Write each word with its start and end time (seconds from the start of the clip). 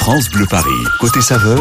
France 0.00 0.30
Bleu 0.30 0.46
Paris. 0.48 0.70
Côté 0.98 1.20
saveur, 1.20 1.58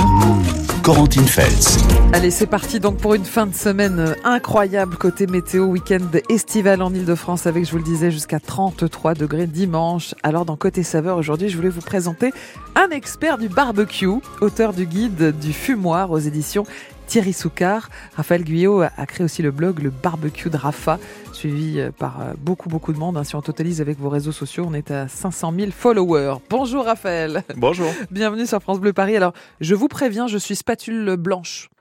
Corentine 0.81 1.27
Feltz. 1.27 1.77
Allez, 2.13 2.31
c'est 2.31 2.47
parti 2.47 2.79
donc 2.79 2.97
pour 2.97 3.13
une 3.13 3.25
fin 3.25 3.45
de 3.45 3.53
semaine 3.53 4.15
incroyable 4.23 4.95
côté 4.95 5.27
météo, 5.27 5.65
week-end 5.65 5.99
estival 6.29 6.81
en 6.81 6.93
Ile-de-France 6.93 7.47
avec, 7.47 7.65
je 7.65 7.71
vous 7.71 7.79
le 7.79 7.83
disais, 7.83 8.11
jusqu'à 8.11 8.39
33 8.39 9.13
degrés 9.13 9.45
dimanche. 9.45 10.15
Alors 10.23 10.45
dans 10.45 10.55
Côté 10.55 10.83
saveur, 10.83 11.17
aujourd'hui, 11.17 11.49
je 11.49 11.57
voulais 11.57 11.69
vous 11.69 11.81
présenter 11.81 12.31
un 12.75 12.89
expert 12.91 13.37
du 13.39 13.49
barbecue, 13.49 14.07
auteur 14.39 14.71
du 14.71 14.85
guide 14.85 15.37
du 15.37 15.51
fumoir 15.51 16.09
aux 16.09 16.19
éditions 16.19 16.63
Thierry 17.09 17.33
Soucard. 17.33 17.89
Raphaël 18.15 18.43
Guyot 18.43 18.81
a 18.81 19.05
créé 19.07 19.25
aussi 19.25 19.41
le 19.41 19.49
blog 19.49 19.79
Le 19.79 19.89
Barbecue 19.89 20.51
de 20.51 20.57
Rafa, 20.57 20.99
suivi 21.33 21.79
euh, 21.79 21.89
par 21.89 22.21
euh, 22.21 22.33
beaucoup, 22.37 22.69
beaucoup 22.69 22.93
de 22.93 22.99
monde. 22.99 23.17
Hein. 23.17 23.23
Si 23.23 23.35
on 23.35 23.41
totalise 23.41 23.81
avec 23.81 23.97
vos 23.97 24.09
réseaux 24.09 24.31
sociaux, 24.31 24.65
on 24.67 24.75
est 24.75 24.91
à 24.91 25.07
500 25.07 25.51
000 25.57 25.71
followers. 25.71 26.35
Bonjour 26.51 26.85
Raphaël. 26.85 27.43
Bonjour. 27.57 27.91
Bienvenue 28.11 28.45
sur 28.45 28.61
France 28.61 28.79
Bleu 28.79 28.93
Paris. 28.93 29.15
Alors, 29.15 29.33
je 29.59 29.73
vous 29.73 29.87
préviens, 29.87 30.27
je 30.27 30.37
suis 30.37 30.55
spatule 30.55 31.15
blanche 31.15 31.71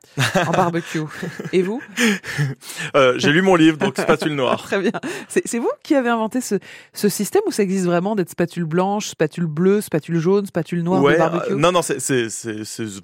en 0.47 0.51
barbecue. 0.51 1.01
Et 1.53 1.63
vous? 1.63 1.83
Euh, 2.97 3.15
J'ai 3.19 3.33
lu 3.33 3.43
mon 3.43 3.55
livre, 3.55 3.79
donc 3.79 3.99
spatule 3.99 4.35
noire. 4.35 4.63
Très 4.63 4.81
bien. 4.81 4.93
C'est 5.29 5.59
vous 5.59 5.71
qui 5.83 5.95
avez 5.95 6.09
inventé 6.09 6.41
ce, 6.41 6.57
ce, 6.93 7.09
système 7.09 7.43
ou 7.47 7.53
ça 7.53 7.63
existe 7.63 7.87
vraiment 7.87 8.17
d'être 8.17 8.31
spatule 8.31 8.65
blanche, 8.65 9.09
spatule 9.09 9.47
bleue, 9.47 9.81
spatule 9.81 10.19
jaune, 10.19 10.47
spatule 10.47 10.83
noire 10.83 11.03
ouais, 11.03 11.19
barbecue? 11.19 11.55
Non, 11.55 11.73
non, 11.73 11.83
c'est 11.83 12.29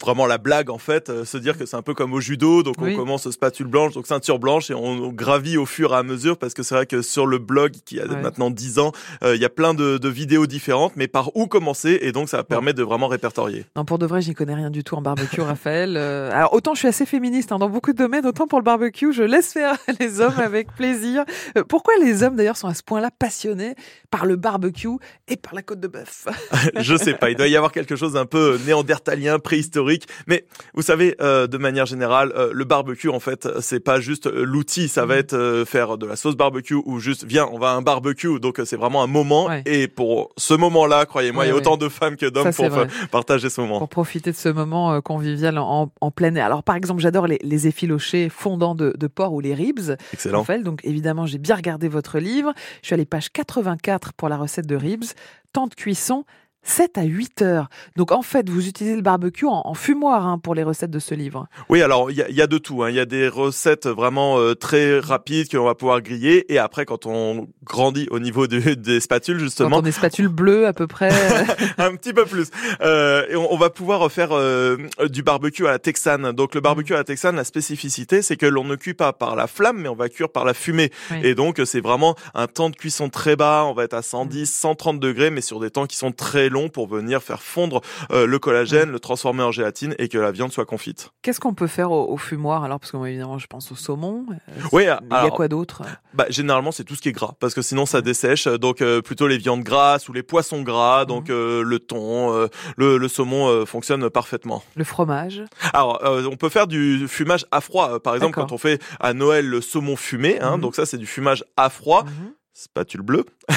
vraiment 0.00 0.27
la 0.27 0.38
blague 0.38 0.70
en 0.70 0.78
fait. 0.78 1.24
se 1.24 1.38
dire 1.38 1.58
que 1.58 1.66
c'est 1.66 1.77
un 1.77 1.82
peu 1.82 1.94
comme 1.94 2.12
au 2.12 2.20
judo, 2.20 2.62
donc 2.62 2.77
on 2.80 2.94
commence 2.94 3.30
spatule 3.30 3.66
blanche, 3.66 3.94
donc 3.94 4.06
ceinture 4.06 4.38
blanche, 4.38 4.70
et 4.70 4.74
on, 4.74 5.12
gravit 5.12 5.56
au 5.56 5.66
fur 5.66 5.92
et 5.92 5.96
à 5.96 6.02
mesure, 6.02 6.38
parce 6.38 6.55
que 6.55 6.62
c'est 6.62 6.74
vrai 6.74 6.86
que 6.86 7.02
sur 7.02 7.27
le 7.27 7.38
blog, 7.38 7.72
qui 7.84 8.00
a 8.00 8.06
maintenant 8.06 8.50
10 8.50 8.78
ans, 8.78 8.92
euh, 9.22 9.34
il 9.34 9.42
y 9.42 9.44
a 9.44 9.50
plein 9.50 9.74
de, 9.74 10.08
vidéos 10.08 10.46
différentes, 10.46 10.92
mais 10.96 11.08
par 11.08 11.36
où 11.36 11.46
commencer, 11.46 11.98
et 12.02 12.12
donc 12.12 12.28
ça 12.28 12.44
permet 12.44 12.72
de 12.72 12.82
vraiment 12.82 13.08
répertorier. 13.08 13.64
Non, 13.74 13.84
pour 13.84 13.98
de 13.98 14.06
vrai, 14.06 14.22
j'y 14.22 14.34
connais 14.34 14.55
rien 14.55 14.70
du 14.70 14.84
tout 14.84 14.94
en 14.94 15.02
barbecue, 15.02 15.41
Raphaël. 15.41 15.96
Euh, 15.96 16.30
alors 16.32 16.55
autant 16.55 16.74
je 16.74 16.80
suis 16.80 16.88
assez 16.94 17.06
féministe 17.06 17.52
hein, 17.52 17.58
dans 17.58 17.69
beaucoup 17.69 17.92
de 17.92 17.98
domaines, 17.98 18.27
autant 18.27 18.46
pour 18.46 18.58
le 18.58 18.64
barbecue, 18.64 19.12
je 19.12 19.22
laisse 19.22 19.52
faire 19.52 19.77
les 20.00 20.20
hommes 20.20 20.38
avec 20.38 20.72
plaisir. 20.74 21.24
Euh, 21.56 21.64
pourquoi 21.64 21.94
les 22.00 22.22
hommes 22.22 22.36
d'ailleurs 22.36 22.56
sont 22.56 22.69
à 22.69 22.74
ce 22.74 22.82
point-là 22.82 23.10
passionnés 23.19 23.74
par 24.10 24.27
le 24.27 24.36
barbecue 24.36 24.88
et 25.28 25.36
par 25.36 25.54
la 25.54 25.62
côte 25.62 25.80
de 25.80 25.88
bœuf 25.88 26.27
Je 26.77 26.96
sais 26.96 27.14
pas, 27.14 27.30
il 27.30 27.36
doit 27.36 27.48
y 27.48 27.56
avoir 27.56 27.72
quelque 27.72 27.96
chose 27.96 28.16
un 28.16 28.27
peu 28.27 28.58
néandertalien, 28.66 29.38
préhistorique, 29.38 30.06
mais 30.27 30.46
vous 30.74 30.82
savez, 30.82 31.16
de 31.20 31.58
manière 31.58 31.86
générale, 31.86 32.32
euh, 32.36 32.50
le 32.52 32.64
barbecue, 32.64 33.08
en 33.08 33.20
fait, 33.20 33.48
c'est 33.60 33.80
pas 33.80 34.00
juste 34.00 34.26
euh, 34.26 34.44
l'outil, 34.44 34.88
ça 34.88 35.06
va 35.06 35.14
mhm. 35.14 35.20
être 35.20 35.34
euh, 35.34 35.64
faire 35.64 35.98
de 35.98 36.06
la 36.06 36.16
sauce 36.16 36.36
barbecue 36.36 36.74
ou 36.74 36.98
juste, 36.98 37.24
viens, 37.24 37.48
on 37.52 37.58
va 37.58 37.70
à 37.70 37.72
un 37.72 37.82
barbecue. 37.82 38.41
Donc, 38.41 38.60
c'est 38.64 38.76
vraiment 38.76 39.02
un 39.02 39.06
moment. 39.06 39.48
Et 39.66 39.88
pour 39.88 40.30
ce 40.36 40.54
moment-là, 40.54 41.06
croyez-moi, 41.06 41.47
il 41.47 41.48
y 41.48 41.52
a 41.52 41.56
autant 41.56 41.76
de 41.76 41.88
femmes 41.88 42.16
que 42.16 42.26
d'hommes 42.26 42.52
pour 42.52 42.70
partager 43.10 43.50
ce 43.50 43.60
moment. 43.60 43.78
Pour 43.78 43.88
profiter 43.88 44.30
de 44.30 44.36
ce 44.36 44.48
moment 44.48 45.00
convivial 45.00 45.58
en, 45.58 45.91
plein 46.14 46.34
air. 46.34 46.47
Alors, 46.47 46.62
par 46.62 46.76
exemple, 46.76 46.83
j'adore 47.00 47.27
les, 47.27 47.38
les 47.42 47.66
effilochés 47.66 48.28
fondants 48.28 48.74
de, 48.74 49.06
porc 49.06 49.32
ou 49.32 49.40
les 49.40 49.54
ribs. 49.54 49.96
Excellent. 50.12 50.44
donc, 50.62 50.80
évidemment, 50.84 51.26
j'ai 51.26 51.38
bien 51.38 51.56
regardé 51.56 51.88
votre 51.88 52.18
livre. 52.18 52.52
Je 52.82 52.86
suis 52.88 52.94
à 52.94 53.04
page 53.04 53.30
84 53.30 54.12
pour 54.12 54.28
la 54.28 54.36
recette 54.36 54.66
de 54.66 54.76
ribs. 54.76 55.04
Temps 55.52 55.66
de 55.66 55.74
cuisson, 55.74 56.24
7 56.64 56.98
à 56.98 57.04
8 57.04 57.42
heures. 57.42 57.68
Donc 57.96 58.10
en 58.10 58.22
fait, 58.22 58.48
vous 58.48 58.66
utilisez 58.66 58.96
le 58.96 59.02
barbecue 59.02 59.46
en, 59.46 59.74
fumoir 59.74 60.26
hein, 60.26 60.38
pour 60.38 60.54
les 60.54 60.62
recettes 60.62 60.90
de 60.90 60.98
ce 60.98 61.14
livre. 61.14 61.46
Oui, 61.68 61.82
alors 61.82 62.10
il 62.10 62.16
y, 62.16 62.42
a, 62.42 62.46
de 62.46 62.58
tout. 62.58 62.82
Hein. 62.82 62.90
Il 62.90 62.96
y 62.96 63.00
a 63.00 63.04
des 63.06 63.28
recettes 63.28 63.86
vraiment 63.86 64.38
euh, 64.38 64.54
très 64.54 64.98
rapides 64.98 65.50
qu'on 65.50 65.64
va 65.64 65.74
pouvoir 65.74 66.00
griller. 66.00 66.52
Et 66.52 66.58
après, 66.58 66.84
quand 66.86 67.06
on 67.06 67.48
grandit 67.64 68.08
au 68.10 68.18
niveau 68.18 68.46
des 68.46 69.00
spatules, 69.00 69.38
justement... 69.38 69.70
Quand 69.70 69.78
on 69.78 69.82
des 69.82 69.92
spatules 69.92 70.28
bleues 70.28 70.66
à 70.66 70.72
peu 70.72 70.86
près. 70.86 71.10
un 71.78 71.94
petit 71.96 72.12
peu 72.12 72.24
plus. 72.24 72.48
Euh, 72.80 73.26
et 73.28 73.36
on, 73.36 73.56
va 73.56 73.70
pouvoir 73.70 74.10
faire 74.10 74.30
euh, 74.32 74.76
du 75.08 75.22
barbecue 75.22 75.66
à 75.66 75.72
la 75.72 75.78
texane. 75.78 76.32
Donc 76.32 76.54
le 76.54 76.60
barbecue 76.60 76.94
à 76.94 76.98
la 76.98 77.04
texane, 77.04 77.36
la 77.36 77.44
spécificité, 77.44 78.22
c'est 78.22 78.36
que 78.36 78.46
l'on 78.46 78.64
ne 78.64 78.76
cuit 78.76 78.94
pas 78.94 79.12
par 79.12 79.36
la 79.36 79.46
flamme, 79.46 79.82
mais 79.82 79.88
on 79.88 79.94
va 79.94 80.08
cuire 80.08 80.30
par 80.30 80.44
la 80.44 80.54
fumée. 80.54 80.90
Et 81.22 81.34
donc 81.34 81.60
c'est 81.64 81.80
vraiment 81.80 82.16
un 82.34 82.47
temps 82.47 82.70
de 82.70 82.76
cuisson 82.76 83.10
très 83.10 83.36
bas. 83.36 83.64
On 83.66 83.74
va 83.74 83.84
être 83.84 83.94
à 83.94 84.03
110, 84.03 84.50
130 84.50 84.98
degrés, 84.98 85.30
mais 85.30 85.41
sur 85.41 85.60
des 85.60 85.70
temps 85.70 85.86
qui 85.86 85.97
sont 85.97 86.12
très 86.12 86.48
long 86.54 86.69
pour 86.70 86.87
venir 86.87 87.22
faire 87.22 87.42
fondre 87.42 87.82
euh, 88.10 88.26
le 88.26 88.38
collagène, 88.38 88.91
le 88.91 89.00
transformer 89.00 89.42
en 89.42 89.50
gélatine 89.50 89.94
et 89.98 90.09
que 90.09 90.16
la 90.16 90.32
viande 90.32 90.53
soit 90.53 90.65
confite. 90.65 91.10
Qu'est-ce 91.20 91.41
qu'on 91.41 91.53
peut 91.53 91.66
faire 91.66 91.91
au, 91.91 92.16
fumoir 92.16 92.65
alors? 92.65 92.81
Parce 92.81 92.92
que 92.92 92.97
moi, 92.97 93.10
évidemment, 93.10 93.38
je 93.38 93.47
pense 93.47 93.70
au 93.72 93.75
saumon. 93.75 94.25
Euh, 94.31 94.53
oui, 94.72 94.84
il 94.84 94.87
y 94.87 95.15
a 95.15 95.31
quoi 95.31 95.48
d'autre? 95.48 95.82
bah, 96.15 96.26
Généralement, 96.31 96.72
c'est 96.72 96.84
tout 96.84 96.94
ce 96.94 97.03
qui 97.03 97.10
est 97.10 97.12
gras 97.12 97.34
parce 97.41 97.54
que 97.54 97.62
sinon, 97.62 97.84
ça 97.84 98.00
dessèche. 98.00 98.47
Donc, 98.47 98.81
euh, 98.81 99.03
plutôt 99.03 99.26
les 99.26 99.37
viandes 99.37 99.62
grasses 99.62 100.09
ou 100.09 100.12
les 100.12 100.22
poissons 100.22 100.62
gras. 100.62 101.04
Donc, 101.04 101.28
mhm. 101.28 101.60
le 101.60 101.78
thon, 101.81 102.48
le, 102.76 103.09
saumon 103.09 103.66
fonctionne 103.66 104.09
parfaitement. 104.09 104.62
Le 104.76 104.84
fromage? 104.84 105.42
Alors, 105.72 106.00
on 106.04 106.36
peut 106.36 106.48
faire 106.48 106.66
du 106.66 107.06
fumage 107.09 107.44
à 107.50 107.60
froid. 107.60 107.98
Par 107.98 108.15
exemple, 108.15 108.34
quand 108.34 108.53
on 108.53 108.59
fait 108.59 108.81
à 109.00 109.12
Noël 109.12 109.47
le 109.47 109.60
saumon 109.60 109.97
fumé, 109.97 110.41
hein, 110.41 110.59
donc 110.59 110.76
ça, 110.76 110.86
c'est 110.86 110.98
du 110.98 111.06
fumage 111.06 111.44
à 111.56 111.69
froid. 111.69 112.04
Mhm 112.04 112.32
spatule 112.54 113.03
bleue. 113.03 113.25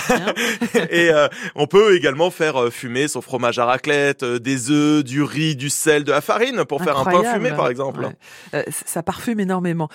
et 0.90 1.12
euh, 1.12 1.28
on 1.56 1.68
peut 1.68 1.96
également 1.96 2.31
faire 2.31 2.58
euh, 2.58 2.69
fumer 2.72 3.08
son 3.08 3.22
fromage 3.22 3.59
à 3.59 3.66
raclette, 3.66 4.24
euh, 4.24 4.40
des 4.40 4.72
œufs, 4.72 5.03
du 5.03 5.22
riz, 5.22 5.56
du 5.56 5.69
sel, 5.69 6.03
de 6.03 6.12
la 6.12 6.19
farine 6.19 6.66
pour 6.66 6.84
faire 6.84 6.97
un 6.97 7.06
pain 7.06 7.24
fumé 7.35 7.52
par 7.52 7.69
exemple. 7.69 8.09
ça 8.85 9.03
parfume 9.03 9.40
énormément. 9.40 9.88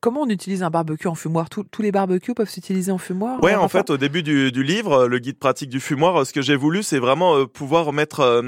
comment 0.00 0.22
on 0.22 0.28
utilise 0.28 0.62
un 0.62 0.70
barbecue 0.70 1.06
en 1.06 1.14
fumoir? 1.14 1.50
Tous 1.50 1.82
les 1.82 1.92
barbecues 1.92 2.34
peuvent 2.34 2.48
s'utiliser 2.48 2.90
en 2.90 2.98
fumoir? 2.98 3.42
Ouais, 3.42 3.54
en 3.54 3.68
fait, 3.68 3.90
au 3.90 3.98
début 3.98 4.22
du, 4.22 4.62
livre, 4.62 5.06
le 5.06 5.18
guide 5.18 5.38
pratique 5.38 5.68
du 5.68 5.80
fumoir, 5.80 6.26
ce 6.26 6.32
que 6.32 6.40
j'ai 6.40 6.56
voulu, 6.56 6.82
c'est 6.82 6.98
vraiment 6.98 7.44
pouvoir 7.46 7.92
mettre 7.92 8.42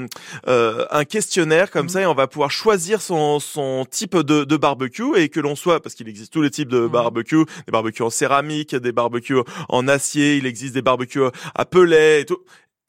un 0.47 1.05
questionnaire 1.05 1.69
comme 1.69 1.85
mmh. 1.85 1.89
ça 1.89 2.01
et 2.01 2.05
on 2.07 2.15
va 2.15 2.27
pouvoir 2.27 2.49
choisir 2.49 3.01
son, 3.01 3.39
son 3.39 3.85
type 3.89 4.17
de, 4.17 4.43
de 4.43 4.57
barbecue 4.57 5.15
et 5.17 5.29
que 5.29 5.39
l'on 5.39 5.55
soit, 5.55 5.81
parce 5.81 5.93
qu'il 5.93 6.09
existe 6.09 6.33
tous 6.33 6.41
les 6.41 6.49
types 6.49 6.69
de 6.69 6.81
mmh. 6.81 6.87
barbecue, 6.87 7.45
des 7.67 7.71
barbecues 7.71 8.03
en 8.03 8.09
céramique, 8.09 8.75
des 8.75 8.91
barbecues 8.91 9.37
en 9.69 9.87
acier 9.87 9.98
il 10.15 10.45
existe 10.45 10.73
des 10.73 10.81
barbecues 10.81 11.23
à 11.55 11.65
pellet 11.65 12.21
et 12.21 12.25
tout. 12.25 12.39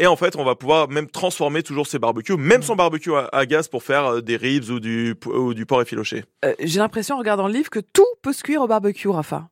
Et 0.01 0.07
en 0.07 0.17
fait, 0.17 0.35
on 0.37 0.45
va 0.45 0.55
pouvoir 0.55 0.89
même 0.89 1.09
transformer 1.09 1.63
toujours 1.63 1.87
ces 1.87 1.99
barbecues, 1.99 2.37
même 2.39 2.63
son 2.63 2.75
barbecue 2.75 3.13
à, 3.33 3.45
gaz 3.45 3.69
pour 3.69 3.83
faire 3.83 4.07
euh, 4.07 4.21
des 4.23 4.37
ribs 4.37 4.71
ou 4.71 4.81
du, 4.81 5.15
ou 5.27 5.53
du 5.53 5.67
porc 5.67 5.83
effiloché. 5.83 6.25
Euh, 6.43 6.55
j'ai 6.59 6.79
l'impression, 6.79 7.17
en 7.17 7.19
regardant 7.19 7.47
le 7.47 7.53
livre, 7.53 7.69
que 7.69 7.81
tout 7.81 8.07
peut 8.23 8.33
se 8.33 8.43
cuire 8.43 8.63
au 8.63 8.67
barbecue, 8.67 9.09
Rafa. 9.09 9.51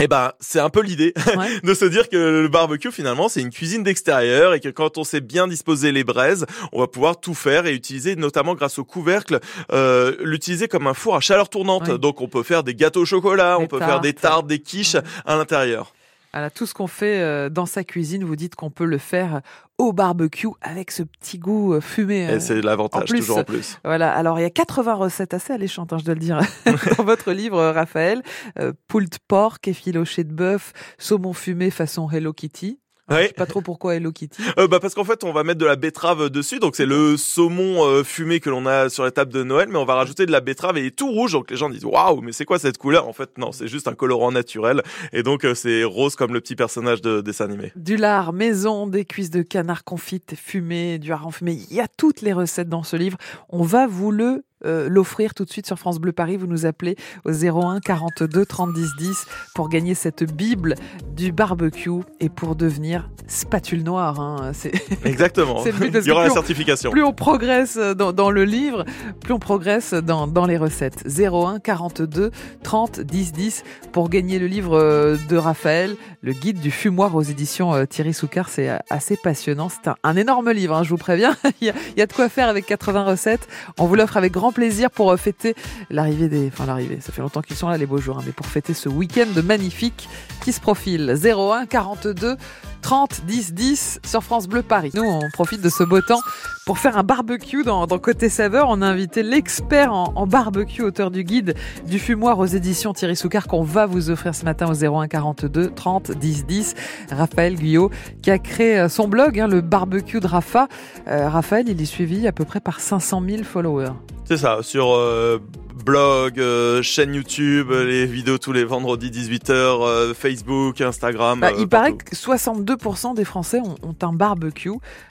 Eh 0.00 0.06
ben, 0.06 0.30
c'est 0.38 0.60
un 0.60 0.70
peu 0.70 0.80
l'idée 0.80 1.12
de 1.64 1.74
se 1.74 1.84
dire 1.84 2.08
que 2.08 2.16
le 2.16 2.46
barbecue 2.46 2.92
finalement 2.92 3.28
c'est 3.28 3.40
une 3.40 3.50
cuisine 3.50 3.82
d'extérieur 3.82 4.54
et 4.54 4.60
que 4.60 4.68
quand 4.68 4.96
on 4.96 5.02
sait 5.02 5.20
bien 5.20 5.48
disposer 5.48 5.90
les 5.90 6.04
braises, 6.04 6.46
on 6.72 6.78
va 6.78 6.86
pouvoir 6.86 7.18
tout 7.18 7.34
faire 7.34 7.66
et 7.66 7.74
utiliser 7.74 8.14
notamment 8.14 8.54
grâce 8.54 8.78
au 8.78 8.84
couvercle, 8.84 9.40
euh, 9.72 10.14
l'utiliser 10.20 10.68
comme 10.68 10.86
un 10.86 10.94
four 10.94 11.16
à 11.16 11.20
chaleur 11.20 11.48
tournante. 11.48 11.90
Donc 11.90 12.20
on 12.20 12.28
peut 12.28 12.44
faire 12.44 12.62
des 12.62 12.76
gâteaux 12.76 13.00
au 13.00 13.06
chocolat, 13.06 13.58
on 13.58 13.66
peut 13.66 13.80
faire 13.80 14.00
des 14.00 14.12
tartes, 14.12 14.46
des 14.46 14.60
quiches 14.60 14.96
à 15.26 15.36
l'intérieur. 15.36 15.92
Alors, 16.32 16.50
tout 16.50 16.66
ce 16.66 16.74
qu'on 16.74 16.86
fait 16.86 17.20
euh, 17.20 17.48
dans 17.48 17.66
sa 17.66 17.84
cuisine, 17.84 18.22
vous 18.24 18.36
dites 18.36 18.54
qu'on 18.54 18.70
peut 18.70 18.84
le 18.84 18.98
faire 18.98 19.40
au 19.78 19.92
barbecue 19.92 20.48
avec 20.60 20.90
ce 20.90 21.02
petit 21.02 21.38
goût 21.38 21.74
euh, 21.74 21.80
fumé. 21.80 22.30
Et 22.30 22.40
c'est 22.40 22.60
l'avantage, 22.60 23.08
toujours 23.08 23.38
en 23.38 23.44
plus. 23.44 23.78
Voilà, 23.84 24.12
alors 24.12 24.38
il 24.38 24.42
y 24.42 24.46
a 24.46 24.50
80 24.50 24.94
recettes 24.94 25.34
assez 25.34 25.52
alléchantes, 25.52 25.92
hein, 25.92 25.98
je 25.98 26.04
dois 26.04 26.14
le 26.14 26.20
dire, 26.20 26.40
dans 26.98 27.04
votre 27.04 27.32
livre, 27.32 27.64
Raphaël. 27.70 28.22
Euh, 28.58 28.72
poult 28.88 29.18
porc, 29.26 29.58
effiloché 29.66 30.24
de 30.24 30.32
bœuf, 30.32 30.72
saumon 30.98 31.32
fumé 31.32 31.70
façon 31.70 32.10
Hello 32.10 32.32
Kitty. 32.32 32.78
Ouais. 33.10 33.22
Je 33.22 33.26
sais 33.28 33.32
pas 33.34 33.46
trop 33.46 33.60
pourquoi 33.60 33.94
Hello 33.94 34.12
Kitty. 34.12 34.42
Euh, 34.58 34.68
bah 34.68 34.80
parce 34.80 34.94
qu'en 34.94 35.04
fait, 35.04 35.24
on 35.24 35.32
va 35.32 35.44
mettre 35.44 35.58
de 35.58 35.66
la 35.66 35.76
betterave 35.76 36.28
dessus, 36.28 36.58
donc 36.58 36.76
c'est 36.76 36.86
le 36.86 37.16
saumon 37.16 37.84
euh, 37.84 38.04
fumé 38.04 38.40
que 38.40 38.50
l'on 38.50 38.66
a 38.66 38.88
sur 38.90 39.04
la 39.04 39.10
table 39.10 39.32
de 39.32 39.42
Noël, 39.42 39.68
mais 39.70 39.78
on 39.78 39.84
va 39.84 39.94
rajouter 39.94 40.26
de 40.26 40.32
la 40.32 40.40
betterave 40.40 40.76
et 40.76 40.80
il 40.80 40.86
est 40.86 40.96
tout 40.96 41.10
rouge, 41.10 41.32
donc 41.32 41.50
les 41.50 41.56
gens 41.56 41.70
disent 41.70 41.84
waouh, 41.84 42.20
mais 42.20 42.32
c'est 42.32 42.44
quoi 42.44 42.58
cette 42.58 42.78
couleur? 42.78 43.08
En 43.08 43.12
fait, 43.12 43.38
non, 43.38 43.52
c'est 43.52 43.68
juste 43.68 43.88
un 43.88 43.94
colorant 43.94 44.32
naturel, 44.32 44.82
et 45.12 45.22
donc 45.22 45.44
euh, 45.44 45.54
c'est 45.54 45.84
rose 45.84 46.16
comme 46.16 46.34
le 46.34 46.40
petit 46.40 46.56
personnage 46.56 47.00
de 47.00 47.20
dessin 47.20 47.46
animé. 47.46 47.72
Du 47.76 47.96
lard 47.96 48.32
maison, 48.32 48.86
des 48.86 49.04
cuisses 49.04 49.30
de 49.30 49.42
canard 49.42 49.84
confites 49.84 50.34
fumées, 50.36 50.98
du 50.98 51.12
hareng 51.12 51.32
fumé, 51.32 51.58
il 51.70 51.76
y 51.76 51.80
a 51.80 51.88
toutes 51.88 52.20
les 52.20 52.32
recettes 52.32 52.68
dans 52.68 52.82
ce 52.82 52.96
livre. 52.96 53.16
On 53.48 53.62
va 53.62 53.86
vous 53.86 54.10
le 54.10 54.44
euh, 54.64 54.88
l'offrir 54.88 55.34
tout 55.34 55.44
de 55.44 55.50
suite 55.50 55.66
sur 55.66 55.78
France 55.78 55.98
Bleu 55.98 56.12
Paris. 56.12 56.36
Vous 56.36 56.46
nous 56.46 56.66
appelez 56.66 56.96
au 57.24 57.30
01 57.30 57.80
42 57.80 58.44
30 58.44 58.72
10 58.72 58.90
10 58.98 59.26
pour 59.54 59.68
gagner 59.68 59.94
cette 59.94 60.24
Bible 60.24 60.74
du 61.14 61.32
barbecue 61.32 62.02
et 62.20 62.28
pour 62.28 62.56
devenir 62.56 63.08
spatule 63.28 63.84
noire. 63.84 64.18
Hein. 64.20 64.50
C'est 64.54 64.72
Exactement. 65.04 65.64
Il 65.64 66.06
y 66.06 66.10
aura 66.10 66.24
la 66.24 66.30
certification. 66.30 66.90
plus 66.90 67.04
on 67.04 67.12
progresse 67.12 67.76
dans, 67.76 68.12
dans, 68.12 68.30
le 68.30 68.44
livre, 68.44 68.84
plus 69.20 69.32
on 69.32 69.38
progresse 69.38 69.94
dans, 69.94 70.26
dans 70.26 70.46
les 70.46 70.56
recettes. 70.56 71.04
01 71.06 71.60
42 71.60 72.30
30 72.62 73.00
10 73.00 73.32
10 73.32 73.64
pour 73.92 74.08
gagner 74.08 74.38
le 74.38 74.46
livre 74.46 74.76
euh, 74.76 75.16
de 75.28 75.36
Raphaël, 75.36 75.96
le 76.22 76.32
guide 76.32 76.60
du 76.60 76.70
fumoir 76.70 77.14
aux 77.14 77.22
éditions 77.22 77.74
euh, 77.74 77.84
Thierry 77.84 78.14
Soucard. 78.14 78.48
C'est 78.48 78.70
assez 78.90 79.16
passionnant. 79.16 79.68
C'est 79.68 79.90
un, 80.02 80.16
énorme 80.16 80.50
livre, 80.50 80.74
hein, 80.74 80.82
je 80.82 80.90
vous 80.90 80.96
préviens. 80.96 81.36
il, 81.60 81.68
y 81.68 81.70
a, 81.70 81.74
il 81.96 81.98
y 81.98 82.02
a 82.02 82.06
de 82.06 82.12
quoi 82.12 82.28
faire 82.28 82.48
avec 82.48 82.66
80 82.66 83.04
recettes. 83.04 83.46
On 83.78 83.86
vous 83.86 83.94
l'offre 83.94 84.16
avec 84.16 84.32
grand 84.32 84.47
plaisir 84.52 84.90
pour 84.90 85.10
euh, 85.10 85.16
fêter 85.16 85.54
l'arrivée 85.90 86.28
des. 86.28 86.48
Enfin, 86.48 86.66
l'arrivée, 86.66 86.98
ça 87.00 87.12
fait 87.12 87.22
longtemps 87.22 87.42
qu'ils 87.42 87.56
sont 87.56 87.68
là, 87.68 87.76
les 87.76 87.86
beaux 87.86 87.98
jours, 87.98 88.18
hein, 88.18 88.22
mais 88.26 88.32
pour 88.32 88.46
fêter 88.46 88.74
ce 88.74 88.88
week-end 88.88 89.26
magnifique 89.44 90.08
qui 90.42 90.52
se 90.52 90.60
profile. 90.60 91.16
01 91.22 91.66
42 91.66 92.36
30 92.82 93.22
10 93.26 93.54
10 93.54 94.00
sur 94.04 94.22
France 94.22 94.48
Bleu 94.48 94.62
Paris. 94.62 94.90
Nous, 94.94 95.02
on 95.02 95.20
profite 95.32 95.60
de 95.60 95.68
ce 95.68 95.84
beau 95.84 96.00
temps 96.00 96.20
pour 96.66 96.78
faire 96.78 96.98
un 96.98 97.02
barbecue 97.02 97.62
dans, 97.64 97.86
Côté 97.98 98.28
Saveur. 98.28 98.66
On 98.68 98.82
a 98.82 98.86
invité 98.86 99.22
l'expert 99.22 99.92
en, 99.92 100.12
en, 100.14 100.26
barbecue, 100.26 100.82
auteur 100.82 101.10
du 101.10 101.24
guide 101.24 101.54
du 101.86 101.98
fumoir 101.98 102.38
aux 102.38 102.46
éditions 102.46 102.92
Thierry 102.92 103.16
Soucard 103.16 103.46
qu'on 103.46 103.62
va 103.62 103.86
vous 103.86 104.10
offrir 104.10 104.34
ce 104.34 104.44
matin 104.44 104.66
au 104.70 104.74
01 104.74 105.08
42 105.08 105.70
30 105.70 106.12
10 106.12 106.46
10. 106.46 106.74
Raphaël 107.10 107.56
Guyot 107.56 107.90
qui 108.22 108.30
a 108.30 108.38
créé 108.38 108.78
euh, 108.78 108.88
son 108.88 109.08
blog, 109.08 109.38
hein, 109.40 109.48
le 109.48 109.60
barbecue 109.60 110.20
de 110.20 110.26
Rafa. 110.26 110.68
Euh, 111.08 111.28
Raphaël, 111.28 111.68
il 111.68 111.80
est 111.80 111.86
suivi 111.86 112.26
à 112.26 112.32
peu 112.32 112.44
près 112.44 112.60
par 112.60 112.80
500 112.80 113.22
000 113.28 113.42
followers. 113.44 113.92
C'est 114.24 114.36
ça, 114.36 114.58
sur 114.62 114.94
euh, 114.94 115.38
blog, 115.84 116.38
euh, 116.38 116.82
chaîne 116.82 117.14
YouTube, 117.14 117.70
les 117.70 118.06
vidéos 118.06 118.38
tous 118.38 118.52
les 118.52 118.64
vendredis 118.64 119.10
18h, 119.10 119.50
euh, 119.52 120.14
Facebook, 120.14 120.80
Instagram. 120.80 121.40
Bah, 121.40 121.50
il 121.58 121.68
paraît 121.68 121.94
que 121.94 122.14
62% 122.14 123.14
des 123.14 123.24
Français 123.24 123.60
ont, 123.60 123.76
ont 123.82 123.96
un 124.02 124.12
barbecue. 124.12 124.70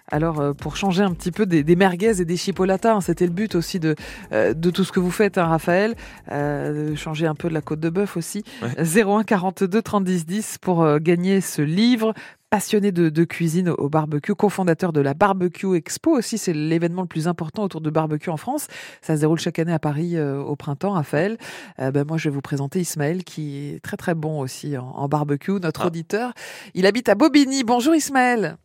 Alors 0.10 0.40
euh, 0.40 0.54
pour 0.54 0.78
changer 0.78 1.04
un 1.04 1.14
petit 1.14 1.32
peu 1.32 1.46
des, 1.46 1.64
des 1.64 1.76
merguez 1.76 2.22
et 2.22 2.26
des 2.26 2.38
chipolatas, 2.38 2.94
hein, 2.94 3.02
c'était 3.02 3.26
le 3.26 3.34
but 3.34 3.56
aussi 3.56 3.80
de 3.80 3.96
euh, 4.32 4.54
de 4.54 4.70
tout 4.70 4.86
ce 4.86 4.92
que 4.94 5.02
vous 5.02 5.12
faites, 5.12 5.38
hein, 5.38 5.46
Raphaël, 5.46 5.96
euh, 6.32 6.96
changer 6.96 7.28
un 7.28 7.36
peu 7.36 7.50
de 7.50 7.54
la 7.54 7.62
côte 7.62 7.82
de 7.82 7.90
bœuf 7.90 8.16
aussi. 8.16 8.44
Ouais. 8.62 9.04
01 9.04 9.24
42 9.24 9.82
30 9.82 10.04
10 10.06 10.26
10 10.26 10.58
pour 10.60 11.00
gagner 11.00 11.42
ce 11.42 11.62
livre 11.62 12.14
passionné 12.50 12.92
de, 12.92 13.10
de, 13.10 13.24
cuisine 13.24 13.70
au 13.70 13.90
barbecue, 13.90 14.34
cofondateur 14.34 14.94
de 14.94 15.02
la 15.02 15.14
Barbecue 15.14 15.76
Expo 15.76 16.12
aussi, 16.12 16.38
c'est 16.38 16.54
l'événement 16.54 17.02
le 17.02 17.08
plus 17.08 17.28
important 17.28 17.64
autour 17.64 17.82
de 17.82 17.90
barbecue 17.90 18.30
en 18.30 18.38
France. 18.38 18.68
Ça 19.02 19.16
se 19.16 19.22
déroule 19.22 19.40
chaque 19.40 19.60
année 19.60 19.74
à 19.74 19.80
Paris 19.80 20.16
euh, 20.16 20.40
au 20.40 20.56
printemps, 20.56 20.92
Raphaël. 20.92 21.38
Euh, 21.80 21.92
ben 21.92 22.06
moi, 22.08 22.18
je 22.18 22.30
vais 22.30 22.34
vous 22.34 22.42
présenter 22.42 22.80
Ismaël 22.80 23.24
qui 23.24 23.74
est 23.74 23.84
très 23.84 23.98
très 23.98 24.16
bon 24.16 24.40
aussi 24.40 24.78
en, 24.78 24.88
en 24.88 25.08
barbecue, 25.08 25.60
notre 25.62 25.82
ah. 25.82 25.88
auditeur. 25.88 26.34
Il 26.74 26.86
habite 26.86 27.10
à 27.10 27.16
Bobigny. 27.16 27.64
Bonjour 27.64 27.96
Ismaël. 27.96 28.58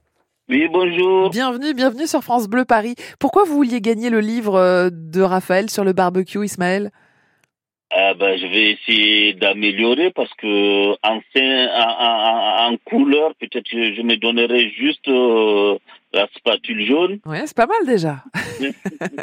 Oui, 0.49 0.69
bonjour. 0.73 1.31
Bienvenue, 1.31 1.73
bienvenue 1.73 2.07
sur 2.07 2.23
France 2.23 2.49
Bleu 2.49 2.65
Paris. 2.65 2.95
Pourquoi 3.19 3.45
vous 3.45 3.55
vouliez 3.55 3.81
gagner 3.81 4.11
le 4.11 4.21
livre 4.21 4.57
euh, 4.57 4.91
de 4.93 5.23
Raphaël 5.23 5.71
sur 5.71 5.85
le 5.85 5.93
barbecue, 5.93 6.45
Ismaël? 6.45 6.91
Ah 7.95 8.15
ben, 8.15 8.39
je 8.39 8.47
vais 8.47 8.71
essayer 8.73 9.35
d'améliorer 9.35 10.11
parce 10.13 10.33
que 10.35 10.93
en, 11.03 11.21
en, 11.35 12.73
en 12.73 12.77
couleur, 12.87 13.35
peut-être 13.39 13.69
je, 13.71 13.95
je, 13.95 14.03
me 14.03 14.17
donnerai 14.17 14.71
juste 14.71 15.07
euh, 15.09 15.77
la 16.13 16.27
spatule 16.37 16.87
jaune. 16.87 17.19
Ouais, 17.27 17.43
c'est 17.45 17.57
pas 17.57 17.67
mal 17.67 17.87
déjà. 17.87 18.25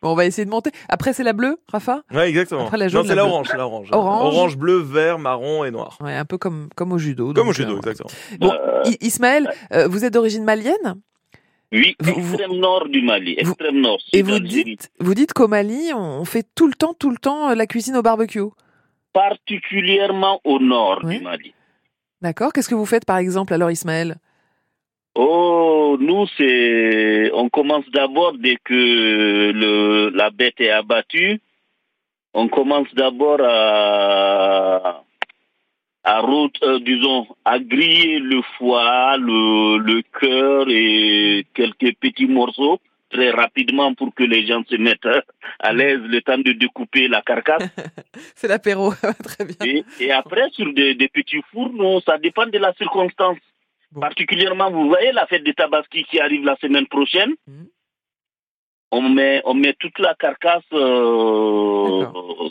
bon, 0.00 0.10
on 0.10 0.14
va 0.14 0.26
essayer 0.26 0.44
de 0.44 0.50
monter. 0.50 0.70
Après, 0.88 1.12
c'est 1.12 1.24
la 1.24 1.32
bleue, 1.32 1.58
Rafa? 1.66 2.02
Ouais, 2.12 2.28
exactement. 2.28 2.66
Après, 2.66 2.78
la 2.78 2.86
jaune. 2.86 3.02
Non, 3.02 3.08
c'est 3.08 3.16
l'orange, 3.16 3.48
c'est 3.50 3.56
l'orange. 3.56 3.88
Orange. 3.90 4.34
Orange, 4.34 4.56
bleu, 4.56 4.78
vert, 4.78 5.18
marron 5.18 5.64
et 5.64 5.72
noir. 5.72 5.98
Ouais, 6.00 6.14
un 6.14 6.24
peu 6.24 6.38
comme, 6.38 6.68
comme 6.76 6.92
au 6.92 6.98
judo. 6.98 7.32
Comme 7.32 7.48
au 7.48 7.52
judo, 7.52 7.74
euh, 7.74 7.78
exactement. 7.78 8.10
Bon, 8.38 8.52
euh... 8.52 8.82
Ismaël, 9.00 9.50
euh, 9.72 9.88
vous 9.88 10.04
êtes 10.04 10.14
d'origine 10.14 10.44
malienne? 10.44 11.00
Oui, 11.72 11.96
vous, 12.00 12.10
extrême 12.10 12.58
nord 12.58 12.88
du 12.88 13.02
Mali, 13.02 13.34
extrême 13.38 13.76
vous, 13.76 13.80
nord. 13.80 13.98
Et 14.12 14.22
vous 14.22 14.40
dites, 14.40 14.90
vous 14.98 15.14
dites 15.14 15.32
qu'au 15.32 15.48
Mali, 15.48 15.92
on 15.94 16.24
fait 16.24 16.46
tout 16.54 16.66
le 16.66 16.74
temps, 16.74 16.94
tout 16.94 17.10
le 17.10 17.16
temps 17.16 17.54
la 17.54 17.66
cuisine 17.66 17.96
au 17.96 18.02
barbecue 18.02 18.40
Particulièrement 19.12 20.40
au 20.44 20.58
nord 20.58 21.00
oui. 21.04 21.18
du 21.18 21.24
Mali. 21.24 21.54
D'accord. 22.22 22.52
Qu'est-ce 22.52 22.68
que 22.68 22.74
vous 22.74 22.86
faites 22.86 23.04
par 23.04 23.18
exemple 23.18 23.54
alors, 23.54 23.70
Ismaël? 23.70 24.16
Oh, 25.14 25.96
nous, 26.00 26.26
c'est. 26.36 27.30
On 27.34 27.48
commence 27.48 27.84
d'abord 27.92 28.34
dès 28.38 28.56
que 28.56 29.52
le, 29.52 30.10
la 30.10 30.30
bête 30.30 30.60
est 30.60 30.70
abattue. 30.70 31.40
On 32.32 32.48
commence 32.48 32.86
d'abord 32.94 33.40
à 33.42 35.02
à 36.04 36.20
route, 36.20 36.56
euh, 36.62 36.80
disons, 36.80 37.26
à 37.44 37.58
griller 37.58 38.18
le 38.18 38.40
foie, 38.56 39.16
le, 39.18 39.78
le 39.78 40.02
cœur 40.20 40.66
et 40.68 41.46
quelques 41.54 41.94
petits 41.96 42.26
morceaux 42.26 42.80
très 43.10 43.30
rapidement 43.30 43.92
pour 43.94 44.14
que 44.14 44.22
les 44.22 44.46
gens 44.46 44.62
se 44.68 44.76
mettent 44.76 45.08
à 45.58 45.72
l'aise 45.72 46.00
le 46.00 46.22
temps 46.22 46.38
de 46.38 46.52
découper 46.52 47.08
la 47.08 47.20
carcasse. 47.22 47.68
C'est 48.34 48.48
l'apéro, 48.48 48.92
très 49.24 49.44
bien. 49.44 49.56
Et, 49.64 49.84
et, 49.98 50.12
après, 50.12 50.48
sur 50.52 50.72
des, 50.72 50.94
des, 50.94 51.08
petits 51.08 51.42
fours, 51.50 51.72
non, 51.72 52.00
ça 52.00 52.18
dépend 52.18 52.46
de 52.46 52.58
la 52.58 52.72
circonstance. 52.74 53.38
Bon. 53.92 54.00
Particulièrement, 54.00 54.70
vous 54.70 54.86
voyez 54.86 55.10
la 55.12 55.26
fête 55.26 55.44
de 55.44 55.50
Tabaski 55.50 56.04
qui 56.04 56.20
arrive 56.20 56.44
la 56.44 56.56
semaine 56.56 56.86
prochaine. 56.86 57.32
Mmh. 57.46 57.64
On 58.92 59.02
met, 59.02 59.40
on 59.44 59.54
met 59.54 59.74
toute 59.78 59.98
la 60.00 60.14
carcasse 60.14 60.64
euh, 60.72 62.06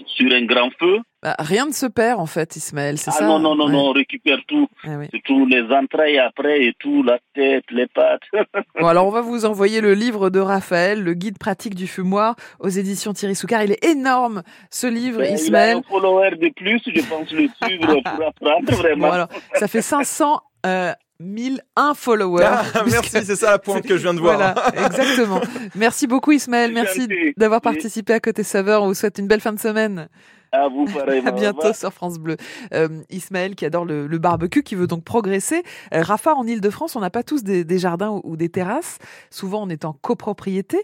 sur 0.05 0.33
un 0.33 0.45
grand 0.45 0.69
feu. 0.79 0.99
Bah, 1.21 1.35
rien 1.37 1.65
ne 1.65 1.73
se 1.73 1.85
perd 1.85 2.21
en 2.21 2.25
fait, 2.25 2.55
Ismaël, 2.55 2.97
c'est 2.97 3.09
ah 3.09 3.13
ça 3.13 3.25
Non, 3.25 3.39
non, 3.39 3.53
non, 3.53 3.65
ouais. 3.65 3.73
non, 3.73 3.89
on 3.89 3.91
récupère 3.91 4.37
tout. 4.47 4.69
Ah, 4.85 4.91
oui. 4.97 5.07
Tout, 5.25 5.45
les 5.47 5.63
entrailles 5.63 6.17
après 6.17 6.63
et 6.63 6.73
tout, 6.79 7.03
la 7.03 7.19
tête, 7.35 7.65
les 7.71 7.87
pattes. 7.87 8.21
bon, 8.79 8.87
alors 8.87 9.05
on 9.05 9.11
va 9.11 9.19
vous 9.19 9.43
envoyer 9.45 9.81
le 9.81 9.93
livre 9.93 10.29
de 10.29 10.39
Raphaël, 10.39 11.03
le 11.03 11.13
guide 11.13 11.37
pratique 11.37 11.75
du 11.75 11.87
fumoir 11.87 12.35
aux 12.61 12.69
éditions 12.69 13.11
Thierry 13.11 13.35
Soucard. 13.35 13.63
Il 13.63 13.73
est 13.73 13.83
énorme 13.83 14.43
ce 14.71 14.87
livre, 14.87 15.21
Ismaël. 15.21 15.71
Il 15.71 15.93
a 15.93 15.97
un 15.97 15.99
follower 15.99 16.31
de 16.37 16.53
plus, 16.55 16.81
je 16.85 17.01
pense 17.01 17.29
le 17.31 17.49
suivre 17.61 18.01
pour 18.01 18.27
apprendre 18.27 18.71
vraiment. 18.77 19.07
Bon, 19.07 19.13
alors, 19.13 19.27
ça 19.55 19.67
fait 19.67 19.81
500. 19.81 20.39
Euh, 20.65 20.93
1001 21.19 21.93
followers. 21.95 22.45
Ah, 22.45 22.83
merci, 22.89 23.17
c'est 23.23 23.35
ça 23.35 23.51
la 23.51 23.59
pointe 23.59 23.85
que 23.85 23.97
je 23.97 24.03
viens 24.03 24.13
de 24.13 24.19
voir. 24.19 24.35
Voilà, 24.35 24.85
exactement. 24.85 25.41
Merci 25.75 26.07
beaucoup 26.07 26.31
Ismaël, 26.31 26.71
merci 26.73 27.07
d'avoir 27.37 27.61
participé 27.61 28.13
à 28.13 28.19
Côté 28.19 28.43
Saveur. 28.43 28.83
On 28.83 28.87
vous 28.87 28.93
souhaite 28.93 29.17
une 29.17 29.27
belle 29.27 29.41
fin 29.41 29.53
de 29.53 29.59
semaine. 29.59 30.07
À 30.51 30.67
vous, 30.67 30.85
pareil. 30.85 31.21
À 31.25 31.31
bientôt 31.31 31.73
sur 31.73 31.93
France 31.93 32.17
Bleu. 32.17 32.37
Euh, 32.73 32.87
Ismaël 33.09 33.55
qui 33.55 33.65
adore 33.65 33.85
le, 33.85 34.07
le, 34.07 34.17
barbecue, 34.17 34.63
qui 34.63 34.75
veut 34.75 34.87
donc 34.87 35.03
progresser. 35.03 35.63
Euh, 35.93 36.01
Rafa, 36.01 36.33
en 36.33 36.47
Ile-de-France, 36.47 36.95
on 36.95 37.01
n'a 37.01 37.11
pas 37.11 37.21
tous 37.21 37.43
des, 37.43 37.63
des 37.63 37.77
jardins 37.77 38.09
ou, 38.09 38.21
ou, 38.23 38.35
des 38.35 38.49
terrasses. 38.49 38.97
Souvent, 39.29 39.63
on 39.63 39.69
est 39.69 39.85
en 39.85 39.93
copropriété. 39.93 40.79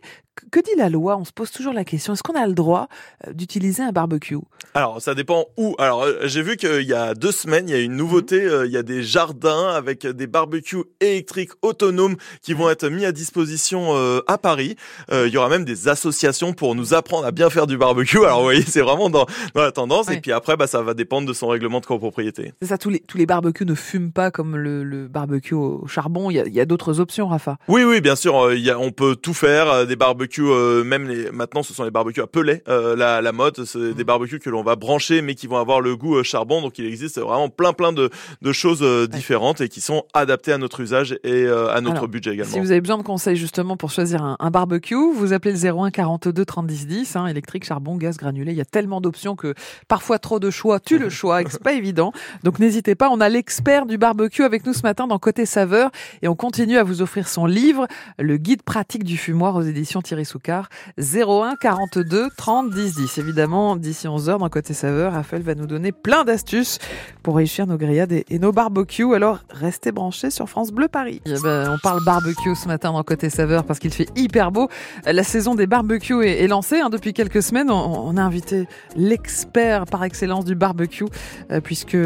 Que, 0.52 0.60
dit 0.60 0.72
la 0.78 0.90
loi? 0.90 1.18
On 1.18 1.26
se 1.26 1.32
pose 1.32 1.52
toujours 1.52 1.74
la 1.74 1.86
question. 1.86 2.14
Est-ce 2.14 2.24
qu'on 2.24 2.36
a 2.36 2.46
le 2.46 2.54
droit 2.54 2.88
euh, 3.28 3.34
d'utiliser 3.34 3.84
un 3.84 3.92
barbecue? 3.92 4.38
Alors, 4.74 5.02
ça 5.02 5.16
dépend 5.16 5.46
où. 5.58 5.76
Alors, 5.80 6.04
euh, 6.04 6.20
j'ai 6.24 6.42
vu 6.42 6.58
qu'il 6.58 6.84
y 6.84 6.94
a 6.94 7.14
deux 7.14 7.32
semaines, 7.32 7.70
il 7.70 7.72
y 7.72 7.78
a 7.78 7.82
une 7.82 7.96
nouveauté. 7.96 8.46
Mmh. 8.46 8.66
il 8.66 8.72
y 8.72 8.78
a 8.78 8.84
des 8.84 9.04
jardins 9.04 9.70
avec 9.70 10.06
des 10.06 10.28
barbecues 10.28 10.84
électriques 11.00 11.52
autonomes 11.62 12.16
qui 12.42 12.54
vont 12.54 12.70
être 12.70 12.88
mis 12.90 13.06
à 13.06 13.12
disposition 13.12 13.96
à 14.28 14.38
Paris. 14.38 14.76
il 15.12 15.30
y 15.30 15.38
aura 15.38 15.50
même 15.50 15.66
des 15.66 15.88
associations 15.88 16.54
pour 16.54 16.76
nous 16.76 16.94
apprendre 16.94 17.26
à 17.26 17.32
bien 17.32 17.50
faire 17.50 17.68
du 17.68 17.78
barbecue. 17.78 18.18
Alors, 18.18 18.40
vous 18.40 18.46
voyez, 18.46 18.62
c'est 18.62 18.82
vraiment 18.82 19.10
dans 19.10 19.26
dans 19.54 19.62
la 19.62 19.72
tendance. 19.72 20.08
Ouais. 20.08 20.18
Et 20.18 20.22
puis 20.22 20.32
après, 20.32 20.58
bah, 20.58 20.68
ça 20.68 20.82
va 20.82 20.94
dépendre 20.94 21.28
de 21.28 21.34
son 21.34 21.48
règlement 21.48 21.80
de 21.80 21.86
copropriété. 21.86 22.54
C'est 22.62 22.68
ça, 22.68 22.78
tous 22.78 22.90
les, 22.90 23.00
tous 23.00 23.18
les 23.18 23.26
barbecues 23.26 23.66
ne 23.66 23.76
fument 23.76 24.12
pas 24.12 24.32
comme 24.32 24.56
le, 24.56 24.84
le 24.84 25.08
barbecue 25.08 25.54
au 25.54 25.86
charbon. 25.88 26.30
Il 26.30 26.36
y 26.36 26.40
a, 26.40 26.46
il 26.46 26.54
y 26.54 26.60
a 26.60 26.66
d'autres 26.66 27.00
options, 27.00 27.28
Rafa. 27.28 27.58
Oui, 27.68 27.84
oui, 27.84 28.02
bien 28.02 28.16
sûr. 28.16 28.54
Il 28.54 28.62
y 28.62 28.70
a, 28.70 28.80
on 28.80 28.92
peut 28.92 29.16
tout 29.16 29.34
faire. 29.34 29.86
Des 29.88 29.96
barbecues, 29.96 30.25
euh, 30.40 30.84
même 30.84 31.08
les, 31.08 31.32
maintenant, 31.32 31.64
ce 31.64 31.74
sont 31.74 31.84
les 31.84 31.92
barbecues 31.92 32.22
à 32.22 32.28
pellet. 32.28 32.64
Euh, 32.68 32.96
la, 32.96 33.22
la 33.22 33.32
mode, 33.32 33.66
c'est 33.66 33.94
des 33.94 34.04
barbecues 34.04 34.40
que 34.40 34.50
l'on 34.50 34.64
va 34.64 34.76
brancher, 34.76 35.22
mais 35.22 35.36
qui 35.36 35.48
vont 35.48 35.58
avoir 35.58 35.82
le 35.82 35.96
goût 35.96 36.18
euh, 36.18 36.24
charbon. 36.24 36.62
Donc, 36.62 36.78
il 36.80 36.86
existe 36.86 37.20
vraiment 37.20 37.50
plein, 37.50 37.74
plein 37.74 37.94
de, 37.94 38.10
de 38.42 38.52
choses 38.52 38.80
euh, 38.82 39.08
différentes 39.08 39.62
et 39.62 39.70
qui 39.70 39.82
sont 39.82 40.06
adaptées 40.14 40.54
à 40.54 40.58
notre 40.58 40.80
usage 40.82 41.18
et 41.24 41.44
euh, 41.46 41.74
à 41.74 41.82
notre 41.82 41.98
Alors, 41.98 42.08
budget 42.08 42.34
également. 42.34 42.54
Si 42.54 42.60
vous 42.60 42.72
avez 42.72 42.82
besoin 42.82 42.98
de 42.98 43.04
conseils 43.04 43.36
justement 43.36 43.78
pour 43.78 43.92
choisir 43.92 44.24
un, 44.24 44.36
un 44.40 44.52
barbecue, 44.52 44.96
vous 45.14 45.34
appelez 45.34 45.54
le 45.54 45.80
01 45.80 45.92
42 45.92 46.46
30 46.46 46.68
10 46.68 46.88
10, 46.88 47.16
hein, 47.16 47.28
électrique, 47.28 47.66
charbon, 47.66 47.98
gaz, 47.98 48.18
granulé. 48.18 48.52
Il 48.52 48.58
y 48.58 48.62
a 48.62 48.66
tellement 48.66 49.02
d'options 49.02 49.36
que 49.36 49.54
parfois 49.88 50.20
trop 50.20 50.40
de 50.40 50.50
choix 50.50 50.80
tue 50.80 50.98
le 50.98 51.10
choix, 51.10 51.42
c'est 51.50 51.62
pas 51.62 51.74
évident. 51.74 52.12
Donc 52.44 52.60
n'hésitez 52.60 52.96
pas, 52.96 53.10
on 53.10 53.20
a 53.20 53.30
l'expert 53.30 53.86
du 53.86 53.98
barbecue 53.98 54.44
avec 54.44 54.66
nous 54.66 54.74
ce 54.74 54.84
matin 54.84 55.08
dans 55.08 55.20
Côté 55.20 55.46
Saveur 55.46 55.92
et 56.22 56.28
on 56.28 56.36
continue 56.36 56.78
à 56.78 56.84
vous 56.84 57.02
offrir 57.02 57.28
son 57.28 57.46
livre, 57.46 57.88
le 58.18 58.38
guide 58.38 58.64
pratique 58.64 59.04
du 59.04 59.18
fumoir 59.18 59.56
aux 59.56 59.62
éditions 59.62 60.02
Thierry 60.02 60.15
Soucard, 60.24 60.70
01 60.98 61.56
42 61.60 62.30
30 62.38 62.70
10 62.70 62.96
10. 62.96 63.18
Évidemment, 63.18 63.76
d'ici 63.76 64.08
11 64.08 64.30
heures 64.30 64.40
dans 64.40 64.50
Côté 64.50 64.74
Saveur, 64.74 65.14
Raphaël 65.14 65.42
va 65.42 65.56
nous 65.56 65.68
donner 65.68 65.92
plein 65.92 66.24
d'astuces 66.24 66.80
pour 67.24 67.36
réussir 67.36 67.68
nos 67.68 67.78
grillades 67.78 68.12
et, 68.12 68.40
nos 68.40 68.52
barbecues. 68.52 69.16
Alors 69.16 69.40
restez 69.50 69.92
branchés 69.92 70.30
sur 70.30 70.48
France 70.48 70.72
Bleu 70.72 70.88
Paris. 70.88 71.22
Eh 71.26 71.34
ben, 71.44 71.72
on 71.72 71.78
parle 71.80 72.04
barbecue 72.04 72.56
ce 72.56 72.68
matin 72.68 72.92
dans 72.92 73.04
Côté 73.04 73.30
Saveur 73.30 73.64
parce 73.64 73.80
qu'il 73.80 73.92
fait 73.92 74.08
hyper 74.16 74.52
beau. 74.52 74.70
La 75.06 75.24
saison 75.24 75.56
des 75.56 75.68
barbecues 75.68 76.24
est, 76.24 76.48
lancée 76.48 76.80
hein, 76.80 76.90
depuis 76.90 77.14
quelques 77.14 77.42
semaines. 77.42 77.72
On, 77.72 78.16
a 78.18 78.22
invité 78.22 78.68
l'expert 78.96 79.86
par 79.86 80.04
excellence 80.04 80.46
du 80.46 80.56
barbecue, 80.56 81.06
euh, 81.52 81.60
puisque 81.62 81.98